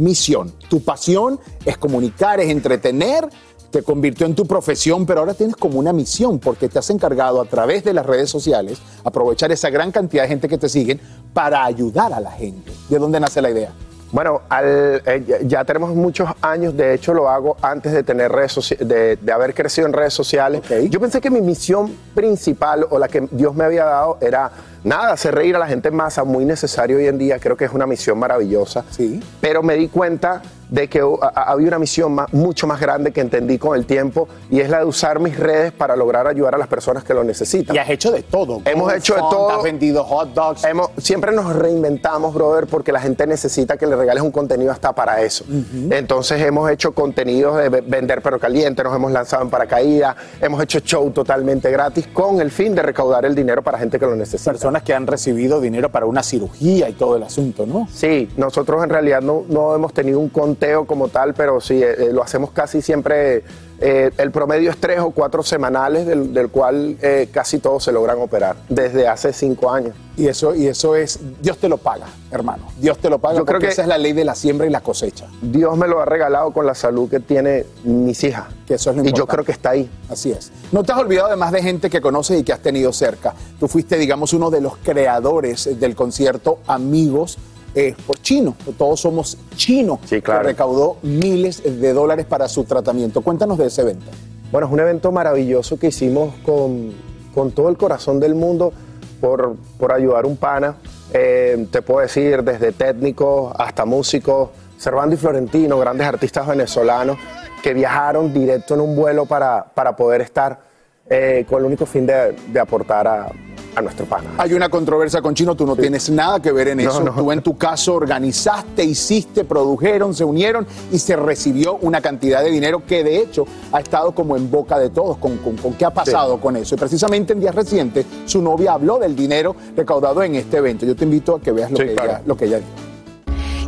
[0.00, 0.52] misión.
[0.68, 3.28] Tu pasión es comunicar, es entretener
[3.70, 7.40] te convirtió en tu profesión, pero ahora tienes como una misión porque te has encargado
[7.40, 11.00] a través de las redes sociales aprovechar esa gran cantidad de gente que te siguen
[11.32, 12.72] para ayudar a la gente.
[12.88, 13.72] ¿De dónde nace la idea?
[14.12, 18.74] Bueno, al, eh, ya tenemos muchos años, de hecho lo hago antes de tener redes
[18.80, 20.62] de, de, haber crecido en redes sociales.
[20.64, 20.88] Okay.
[20.88, 24.50] Yo pensé que mi misión principal o la que Dios me había dado era
[24.84, 27.64] nada, hacer reír a la gente en masa, muy necesario hoy en día, creo que
[27.64, 28.84] es una misión maravillosa.
[28.90, 29.22] Sí.
[29.40, 31.02] Pero me di cuenta de que
[31.34, 34.78] había una misión más, mucho más grande que entendí con el tiempo y es la
[34.78, 37.74] de usar mis redes para lograr ayudar a las personas que lo necesitan.
[37.74, 38.62] Y has hecho de todo.
[38.64, 39.50] Hemos hecho de todo.
[39.50, 40.64] Has vendido hot dogs.
[40.64, 44.92] Hemos, siempre nos reinventamos, brother, porque la gente necesita que le regales un contenido hasta
[44.92, 45.44] para eso.
[45.48, 45.94] Uh -huh.
[45.94, 50.78] Entonces hemos hecho contenidos de vender perro caliente, nos hemos lanzado en paracaídas, hemos hecho
[50.80, 54.52] show totalmente gratis con el fin de recaudar el dinero para gente que lo necesita.
[54.70, 57.88] Personas que han recibido dinero para una cirugía y todo el asunto, ¿no?
[57.92, 62.10] Sí, nosotros en realidad no, no hemos tenido un conteo como tal, pero sí, eh,
[62.12, 63.42] lo hacemos casi siempre.
[63.80, 67.92] Eh, el promedio es tres o cuatro semanales, del, del cual eh, casi todos se
[67.92, 69.94] logran operar desde hace cinco años.
[70.16, 72.64] Y eso, y eso es, Dios te lo paga, hermano.
[72.78, 74.70] Dios te lo paga Yo creo que esa es la ley de la siembra y
[74.70, 75.26] la cosecha.
[75.40, 78.48] Dios me lo ha regalado con la salud que tiene mis hijas.
[78.66, 79.18] Que eso es lo y importante.
[79.18, 79.90] yo creo que está ahí.
[80.10, 80.52] Así es.
[80.72, 83.34] No te has olvidado además de gente que conoces y que has tenido cerca.
[83.58, 87.38] Tú fuiste, digamos, uno de los creadores del concierto Amigos
[87.74, 88.56] eh, por chino.
[88.76, 90.00] Todos somos chinos.
[90.04, 90.42] Sí, claro.
[90.42, 93.20] Que recaudó miles de dólares para su tratamiento.
[93.20, 94.06] Cuéntanos de ese evento.
[94.50, 96.92] Bueno, es un evento maravilloso que hicimos con,
[97.34, 98.72] con todo el corazón del mundo
[99.20, 100.76] por, por ayudar a un pana.
[101.12, 107.18] Eh, te puedo decir, desde técnicos hasta músicos, Servando y Florentino, grandes artistas venezolanos.
[107.62, 110.60] que viajaron directo en un vuelo para, para poder estar
[111.08, 113.30] eh, con el único fin de, de aportar a,
[113.74, 114.30] a nuestro pana.
[114.38, 117.02] Hay una controversia con Chino, tú no tienes nada que ver en No, eso.
[117.02, 117.12] no.
[117.14, 122.50] Tú en tu caso organizaste, hiciste, produjeron, se unieron y se recibió una cantidad de
[122.50, 125.16] dinero que de hecho ha estado como en boca de todos.
[125.18, 126.74] ¿Con, con, con qué ha pasado con eso?
[126.74, 130.86] Y precisamente en días recientes su novia habló del dinero recaudado en este evento.
[130.86, 132.68] Yo te invito a que veas lo, que, ella, lo que ella dijo.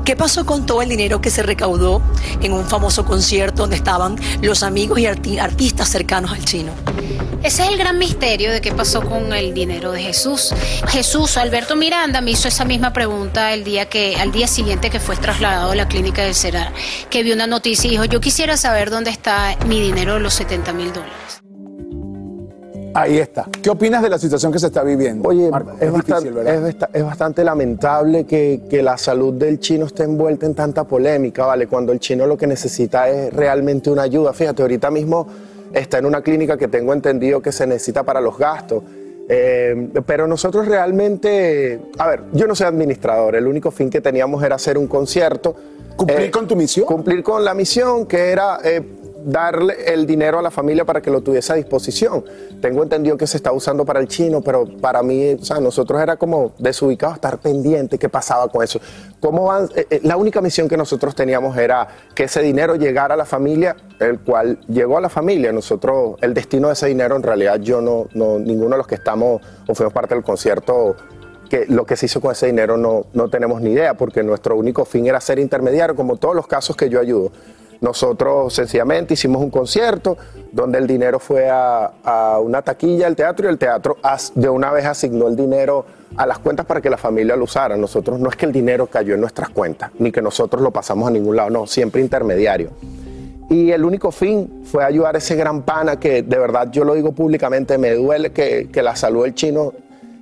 [0.05, 2.03] ¿Qué pasó con todo el dinero que se recaudó
[2.41, 6.73] en un famoso concierto donde estaban los amigos y arti- artistas cercanos al chino?
[7.43, 10.53] Ese es el gran misterio de qué pasó con el dinero de Jesús.
[10.89, 15.01] Jesús, Alberto Miranda me hizo esa misma pregunta el día que, al día siguiente que
[15.01, 16.73] fue trasladado a la clínica del Cerar,
[17.11, 20.35] que vio una noticia y dijo, yo quisiera saber dónde está mi dinero de los
[20.35, 21.42] 70 mil dólares.
[22.95, 23.47] Ahí está.
[23.63, 25.27] ¿Qué opinas de la situación que se está viviendo?
[25.29, 25.71] Oye, Marco?
[25.81, 26.55] es, difícil, bastante, ¿verdad?
[26.55, 30.85] es basta- es bastante lamentable que, que la salud del chino esté envuelta en tanta
[30.85, 31.67] polémica, ¿vale?
[31.69, 34.33] Cuando el chino lo que necesita es realmente una ayuda.
[34.33, 35.27] Fíjate, ahorita mismo
[35.73, 38.83] está en una clínica que tengo entendido que se necesita para los gastos.
[39.29, 44.43] Eh, pero nosotros realmente, a ver, yo no soy administrador, el único fin que teníamos
[44.43, 45.55] era hacer un concierto.
[45.97, 46.85] ¿Cumplir con tu misión?
[46.87, 48.83] Cumplir con la misión, que era eh,
[49.25, 52.25] darle el dinero a la familia para que lo tuviese a disposición.
[52.61, 56.01] Tengo entendido que se está usando para el chino, pero para mí, o sea, nosotros
[56.01, 58.81] era como desubicado estar pendiente qué pasaba con eso.
[59.21, 59.69] ¿Cómo van?
[59.75, 63.25] Eh, eh, la única misión que nosotros teníamos era que ese dinero llegara a la
[63.25, 65.53] familia, el cual llegó a la familia.
[65.53, 68.97] Nosotros, el destino de ese dinero, en realidad, yo no, no ninguno de los que
[68.97, 70.97] estamos o fuimos parte del concierto
[71.53, 74.57] que lo que se hizo con ese dinero no, no tenemos ni idea, porque nuestro
[74.57, 77.31] único fin era ser intermediario, como todos los casos que yo ayudo.
[77.83, 80.17] Nosotros sencillamente hicimos un concierto
[80.53, 83.97] donde el dinero fue a, una taquilla del teatro y el teatro
[84.35, 85.85] de una vez asignó el dinero
[86.17, 87.77] a las cuentas para que la familia lo usara.
[87.77, 91.09] Nosotros no es que el dinero cayó en nuestras cuentas, ni que nosotros lo pasamos
[91.09, 92.71] a ningún lado, no, siempre intermediario.
[93.51, 96.95] Y el único fin fue ayudar a ese gran pana que de verdad yo lo
[96.95, 99.73] digo públicamente, me duele que la salud del chino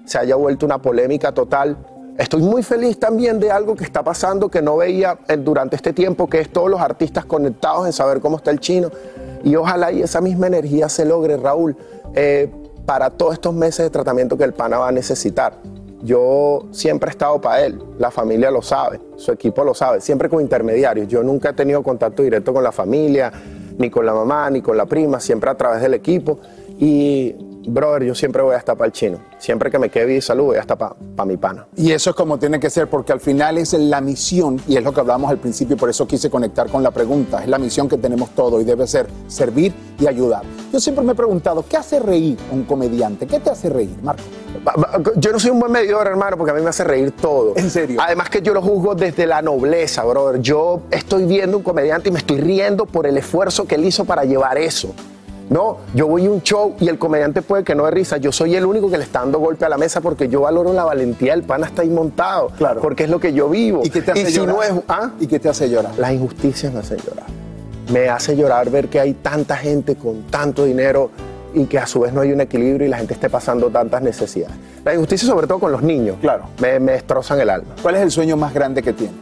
[0.07, 1.77] se haya vuelto una polémica total.
[2.19, 6.29] Estoy muy feliz también de algo que está pasando que no veía durante este tiempo,
[6.29, 8.91] que es todos los artistas conectados en saber cómo está el chino.
[9.43, 11.77] Y ojalá esa misma energía se logre, Raúl,
[12.15, 12.51] eh,
[12.85, 15.55] para todos estos meses de tratamiento que el pana va a necesitar.
[16.03, 20.29] Yo siempre he estado para él, la familia lo sabe, su equipo lo sabe, siempre
[20.29, 21.09] con intermediarios.
[21.09, 23.33] Yo nunca he tenido contacto directo con la familia,
[23.79, 26.39] ni con la mamá, ni con la prima, siempre a través del equipo.
[26.79, 27.35] Y,
[27.73, 29.19] brother, yo siempre voy a estar para el chino.
[29.39, 30.95] Siempre que me quede y salud, voy a estar para
[31.25, 31.67] mi pana.
[31.77, 34.85] Y eso es como tiene que ser, porque al final es la misión, y es
[34.85, 37.89] lo que hablábamos al principio, por eso quise conectar con la pregunta, es la misión
[37.89, 40.43] que tenemos todos y debe ser servir y ayudar.
[40.73, 43.27] Yo siempre me he preguntado, ¿qué hace reír a un comediante?
[43.27, 44.23] ¿Qué te hace reír, Marco?
[45.17, 47.55] Yo no soy un buen medidor, hermano, porque a mí me hace reír todo.
[47.57, 48.01] En serio.
[48.03, 50.41] Además que yo lo juzgo desde la nobleza, brother.
[50.41, 54.05] Yo estoy viendo un comediante y me estoy riendo por el esfuerzo que él hizo
[54.05, 54.93] para llevar eso.
[55.51, 58.19] No, yo voy a un show y el comediante puede que no dé risa.
[58.19, 60.73] Yo soy el único que le está dando golpe a la mesa porque yo valoro
[60.73, 62.51] la valentía del pana está ahí montado.
[62.57, 62.81] Claro.
[62.81, 63.83] Porque es lo que yo vivo.
[63.85, 64.55] ¿Y qué te hace si llorar?
[64.55, 64.73] no es.
[64.87, 65.11] ¿ah?
[65.19, 65.93] ¿Y qué te hace llorar?
[65.99, 67.27] Las injusticias me hacen llorar.
[67.93, 71.11] Me hace llorar ver que hay tanta gente con tanto dinero
[71.53, 74.03] y que a su vez no hay un equilibrio y la gente esté pasando tantas
[74.03, 74.55] necesidades.
[74.85, 76.19] La injusticia sobre todo con los niños.
[76.21, 76.45] Claro.
[76.61, 77.75] Me, me destrozan el alma.
[77.83, 79.19] ¿Cuál es el sueño más grande que tienes?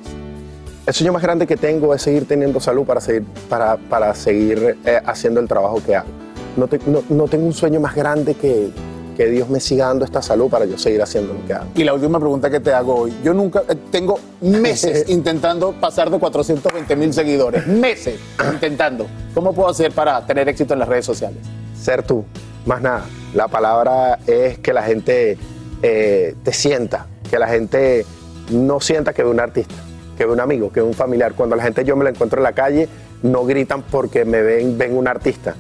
[0.89, 4.79] El sueño más grande que tengo es seguir teniendo salud para seguir, para, para seguir
[4.87, 6.09] eh, haciendo el trabajo que hago.
[6.57, 8.71] No, te- no- no tengo un sueño más grande que,
[9.15, 11.67] que Dios me siga dando esta salud para yo seguir haciendo lo que hago.
[11.75, 13.13] Y la última pregunta que te hago hoy.
[13.23, 17.67] Yo nunca, eh, tengo meses intentando pasar de 420 mil seguidores.
[17.67, 18.19] Meses
[18.55, 19.07] intentando.
[19.35, 21.37] ¿Cómo puedo hacer para tener éxito en las redes sociales?
[21.79, 22.25] Ser tú,
[22.65, 23.05] más nada.
[23.35, 25.37] La palabra es que la gente
[25.83, 28.07] eh, te sienta, que la gente
[28.51, 29.75] no sienta que ve un artista,
[30.19, 31.33] que ve un amigo, que ve un familiar.
[31.35, 32.89] Cuando la gente yo me la encuentro en la calle,
[33.23, 35.55] no gritan porque me ven, ven un artista.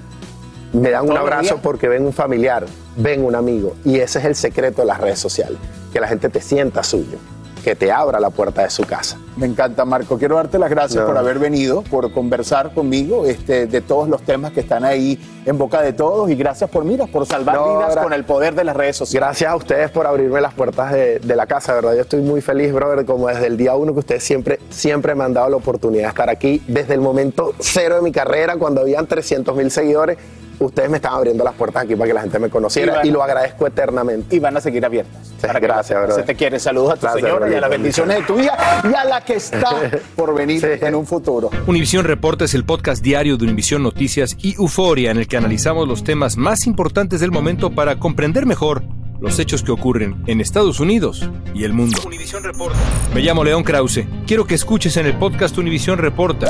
[0.73, 3.77] Me dan un abrazo porque ven un familiar, ven un amigo.
[3.85, 5.57] Y ese es el secreto de las redes sociales,
[5.93, 7.19] que la gente te sienta suyo,
[7.61, 9.19] que te abra la puerta de su casa.
[9.37, 10.19] Me encanta, Marco.
[10.19, 11.07] Quiero darte las gracias No.
[11.07, 15.57] por haber venido, por conversar conmigo este, de todos los temas que están ahí en
[15.59, 16.29] boca de todos.
[16.31, 19.27] Y gracias por, mira, por salvar No, vidas con el poder de las redes sociales.
[19.29, 21.95] Gracias a ustedes por abrirme las puertas de, de la casa, ¿verdad?
[21.95, 25.25] Yo estoy muy feliz, brother, como desde el día uno que ustedes siempre, siempre me
[25.25, 26.63] han dado la oportunidad de estar aquí.
[26.67, 30.19] Desde el momento cero de mi carrera, cuando habían 300 mil seguidores,
[30.59, 33.07] ustedes me estaban abriendo las puertas aquí para que la gente me conociera Y van-
[33.07, 34.37] y, lo agradezco eternamente.
[34.37, 35.29] Y van a seguir abiertas.
[35.41, 36.15] para que gracias.
[36.15, 36.59] Se te quiere.
[36.59, 39.21] Saludos a tu Gracias, señora y a las bendiciones de tu vida y a la
[39.25, 39.71] que está
[40.17, 41.51] por venir en un futuro.
[41.67, 45.87] Univisión Reporta es el podcast diario de Univisión Noticias y Euforia en el que analizamos
[45.87, 48.83] los temas más importantes del momento para comprender mejor
[49.21, 51.99] los hechos que ocurren en Estados Unidos y el mundo.
[53.15, 54.05] Me llamo León Krause.
[54.27, 56.47] Quiero que escuches en el podcast Univisión Reporta.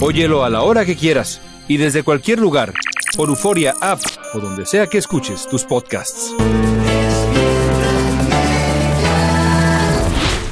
[0.00, 2.72] Óyelo a la hora que quieras y desde cualquier lugar
[3.16, 4.00] por Euforia App
[4.34, 6.34] o donde sea que escuches tus podcasts.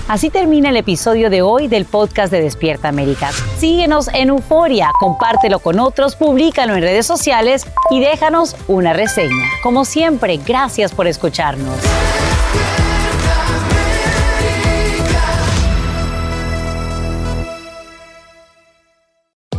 [0.06, 3.30] Así termina el episodio de hoy del podcast de Despierta América.
[3.58, 9.46] Síguenos en Euforia, compártelo con otros, públicalo en redes sociales y déjanos una reseña.
[9.62, 11.78] Como siempre, gracias por escucharnos.